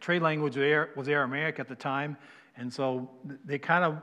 Trade 0.00 0.22
language 0.22 0.56
was 0.96 1.08
Aramaic 1.08 1.58
at 1.58 1.68
the 1.68 1.74
time, 1.74 2.16
and 2.56 2.72
so 2.72 3.10
they 3.44 3.58
kind 3.58 3.84
of, 3.84 4.00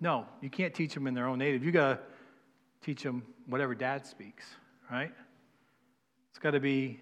no, 0.00 0.26
you 0.40 0.50
can't 0.50 0.74
teach 0.74 0.94
them 0.94 1.06
in 1.06 1.14
their 1.14 1.26
own 1.26 1.38
native. 1.38 1.64
You 1.64 1.72
got 1.72 1.94
to 1.94 1.98
teach 2.82 3.02
them 3.02 3.22
whatever 3.46 3.74
dad 3.74 4.06
speaks, 4.06 4.44
right? 4.90 5.12
It's 6.30 6.38
got 6.38 6.50
to 6.50 6.60
be 6.60 7.00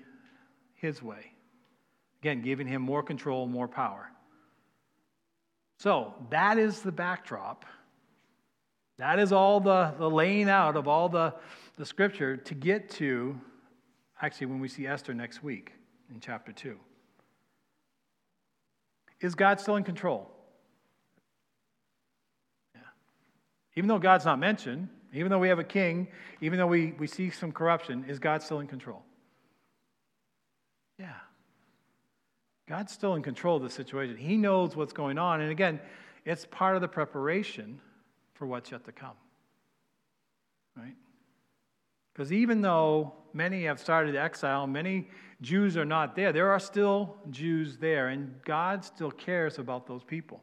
his 0.75 1.03
way. 1.03 1.33
Again, 2.21 2.43
giving 2.43 2.67
him 2.67 2.83
more 2.83 3.03
control, 3.03 3.47
more 3.47 3.67
power. 3.67 4.11
So 5.79 6.15
that 6.31 6.59
is 6.59 6.83
the 6.83 6.93
backdrop. 6.93 7.65
That 8.99 9.19
is 9.19 9.33
all 9.33 9.59
the, 9.59 9.95
the 9.99 10.09
laying 10.09 10.49
out 10.49 10.77
of 10.77 10.87
all 10.87 11.09
the, 11.09 11.35
the 11.77 11.85
scripture 11.85 12.37
to 12.37 12.55
get 12.55 12.89
to 12.91 13.41
actually 14.21 14.47
when 14.47 14.61
we 14.61 14.69
see 14.69 14.87
Esther 14.87 15.15
next 15.15 15.43
week 15.43 15.73
in 16.15 16.21
chapter 16.21 16.53
2. 16.53 16.79
Is 19.23 19.35
God 19.35 19.61
still 19.61 19.77
in 19.77 19.85
control? 19.85 20.29
Yeah. 22.75 22.81
Even 23.77 23.89
though 23.89 23.99
God's 23.99 24.25
not 24.25 24.39
mentioned, 24.39 24.89
even 25.15 25.31
though 25.31 25.39
we 25.39 25.49
have 25.49 25.59
a 25.59 25.65
king, 25.65 26.09
even 26.41 26.59
though 26.59 26.67
we, 26.67 26.93
we 26.99 27.07
see 27.07 27.31
some 27.31 27.53
corruption, 27.53 28.05
is 28.09 28.19
God 28.19 28.43
still 28.43 28.61
in 28.61 28.67
control? 28.67 29.03
Yeah. 30.99 31.15
God's 32.69 32.93
still 32.93 33.15
in 33.15 33.23
control 33.23 33.57
of 33.57 33.63
the 33.63 33.71
situation. 33.71 34.17
He 34.17 34.37
knows 34.37 34.75
what's 34.75 34.93
going 34.93 35.19
on. 35.19 35.41
And 35.41 35.51
again, 35.51 35.81
it's 36.25 36.47
part 36.51 36.75
of 36.75 36.83
the 36.83 36.89
preparation 36.89 37.81
for 38.35 38.47
what's 38.47 38.71
yet 38.71 38.85
to 38.87 38.93
come. 38.93 39.17
Right? 40.77 40.97
Because 42.13 42.33
even 42.33 42.61
though 42.61 43.13
many 43.33 43.65
have 43.65 43.79
started 43.79 44.17
exile, 44.17 44.67
many 44.67 45.09
Jews 45.43 45.77
are 45.77 45.85
not 45.85 46.15
there, 46.15 46.33
there 46.33 46.51
are 46.53 46.61
still 46.61 47.17
Jews 47.31 47.77
there, 47.77 48.09
and 48.09 48.33
God 48.45 48.85
still 48.85 49.11
cares 49.11 49.59
about 49.59 49.87
those 49.87 50.05
people. 50.05 50.41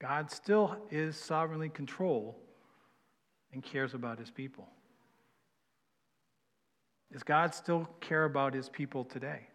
God 0.00 0.30
still 0.30 0.76
is 0.90 1.16
sovereignly 1.16 1.68
control 1.68 2.36
and 3.52 3.62
cares 3.62 3.94
about 3.94 4.18
his 4.18 4.30
people. 4.30 4.68
Does 7.12 7.22
God 7.22 7.54
still 7.54 7.88
care 8.00 8.24
about 8.24 8.52
his 8.52 8.68
people 8.68 9.04
today? 9.04 9.48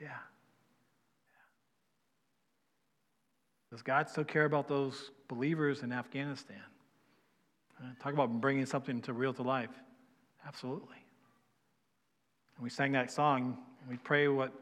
Yeah. 0.00 0.08
Does 3.70 3.82
God 3.82 4.08
still 4.08 4.24
care 4.24 4.44
about 4.44 4.66
those 4.66 5.12
believers 5.28 5.82
in 5.82 5.92
Afghanistan? 5.92 6.62
Uh, 7.80 7.86
talk 8.02 8.12
about 8.12 8.40
bringing 8.40 8.66
something 8.66 9.00
to 9.02 9.12
real 9.12 9.32
to 9.32 9.42
life. 9.42 9.70
Absolutely. 10.46 10.96
And 12.56 12.62
we 12.64 12.70
sang 12.70 12.92
that 12.92 13.10
song, 13.10 13.56
we 13.88 13.96
pray 13.96 14.28
what 14.28 14.52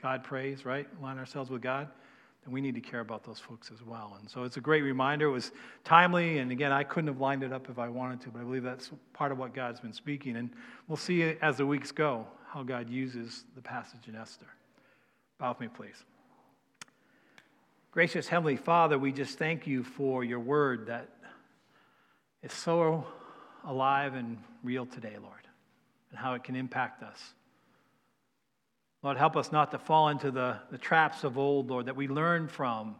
God 0.00 0.22
prays, 0.22 0.64
right? 0.64 0.86
Align 1.00 1.18
ourselves 1.18 1.50
with 1.50 1.62
God 1.62 1.88
and 2.46 2.54
we 2.54 2.60
need 2.60 2.76
to 2.76 2.80
care 2.80 3.00
about 3.00 3.24
those 3.24 3.40
folks 3.40 3.72
as 3.74 3.82
well. 3.82 4.16
And 4.20 4.30
so 4.30 4.44
it's 4.44 4.56
a 4.56 4.60
great 4.60 4.82
reminder. 4.82 5.26
It 5.26 5.32
was 5.32 5.50
timely, 5.84 6.38
and 6.38 6.52
again, 6.52 6.70
I 6.70 6.84
couldn't 6.84 7.08
have 7.08 7.20
lined 7.20 7.42
it 7.42 7.52
up 7.52 7.68
if 7.68 7.76
I 7.78 7.88
wanted 7.88 8.20
to, 8.22 8.28
but 8.30 8.40
I 8.40 8.44
believe 8.44 8.62
that's 8.62 8.92
part 9.12 9.32
of 9.32 9.38
what 9.38 9.52
God's 9.52 9.80
been 9.80 9.92
speaking. 9.92 10.36
And 10.36 10.50
we'll 10.86 10.96
see 10.96 11.22
as 11.42 11.56
the 11.56 11.66
weeks 11.66 11.90
go 11.90 12.24
how 12.48 12.62
God 12.62 12.88
uses 12.88 13.44
the 13.56 13.60
passage 13.60 14.06
in 14.06 14.14
Esther. 14.14 14.46
Bow 15.38 15.50
with 15.50 15.60
me, 15.60 15.68
please. 15.68 16.04
Gracious 17.90 18.28
Heavenly 18.28 18.56
Father, 18.56 18.96
we 18.96 19.10
just 19.10 19.38
thank 19.38 19.66
you 19.66 19.82
for 19.82 20.22
your 20.22 20.40
word 20.40 20.86
that 20.86 21.08
is 22.42 22.52
so 22.52 23.06
alive 23.64 24.14
and 24.14 24.38
real 24.62 24.86
today, 24.86 25.16
Lord, 25.20 25.46
and 26.10 26.18
how 26.18 26.34
it 26.34 26.44
can 26.44 26.56
impact 26.56 27.02
us. 27.02 27.20
Lord, 29.02 29.16
help 29.16 29.36
us 29.36 29.52
not 29.52 29.70
to 29.70 29.78
fall 29.78 30.08
into 30.08 30.30
the, 30.30 30.58
the 30.70 30.78
traps 30.78 31.24
of 31.24 31.38
old, 31.38 31.70
Lord, 31.70 31.86
that 31.86 31.96
we 31.96 32.08
learn 32.08 32.48
from 32.48 32.96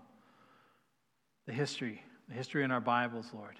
the 1.47 1.53
history, 1.53 2.03
the 2.28 2.34
history 2.34 2.64
in 2.64 2.70
our 2.70 2.80
Bibles, 2.80 3.26
Lord. 3.32 3.57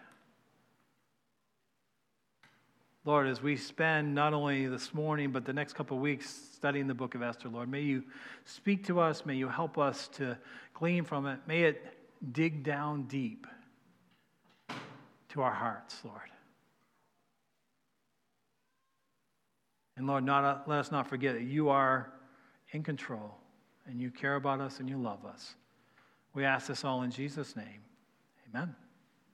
Lord, 3.05 3.29
as 3.29 3.41
we 3.41 3.57
spend 3.57 4.16
not 4.16 4.35
only 4.35 4.66
this 4.66 4.93
morning, 4.93 5.31
but 5.31 5.45
the 5.45 5.53
next 5.53 5.74
couple 5.74 5.97
of 5.97 6.03
weeks 6.03 6.29
studying 6.55 6.89
the 6.89 6.95
book 6.95 7.14
of 7.14 7.22
Esther, 7.22 7.49
Lord, 7.49 7.68
may 7.68 7.83
you 7.83 8.03
speak 8.45 8.85
to 8.87 8.99
us. 8.99 9.24
May 9.24 9.37
you 9.37 9.49
help 9.49 9.79
us 9.79 10.09
to 10.14 10.37
glean 10.74 11.05
from 11.05 11.27
it. 11.27 11.39
May 11.47 11.62
it 11.62 11.85
dig 12.33 12.64
down 12.64 13.05
deep 13.05 13.47
to 15.31 15.43
our 15.43 15.53
hearts, 15.53 16.01
Lord. 16.05 16.31
And 19.97 20.07
Lord, 20.07 20.24
not, 20.24 20.45
uh, 20.45 20.59
let 20.66 20.79
us 20.79 20.93
not 20.93 21.09
forget 21.09 21.35
that 21.35 21.45
you 21.45 21.68
are 21.68 22.12
in 22.72 22.83
control 22.83 23.35
and 23.87 24.01
you 24.01 24.11
care 24.11 24.37
about 24.37 24.61
us 24.61 24.81
and 24.81 24.89
you 24.89 24.99
love 24.99 25.24
us. 25.24 25.55
We 26.35 26.45
ask 26.45 26.66
this 26.66 26.85
all 26.85 27.03
in 27.03 27.11
Jesus' 27.11 27.57
name. 27.57 27.81
Amen. 28.51 28.74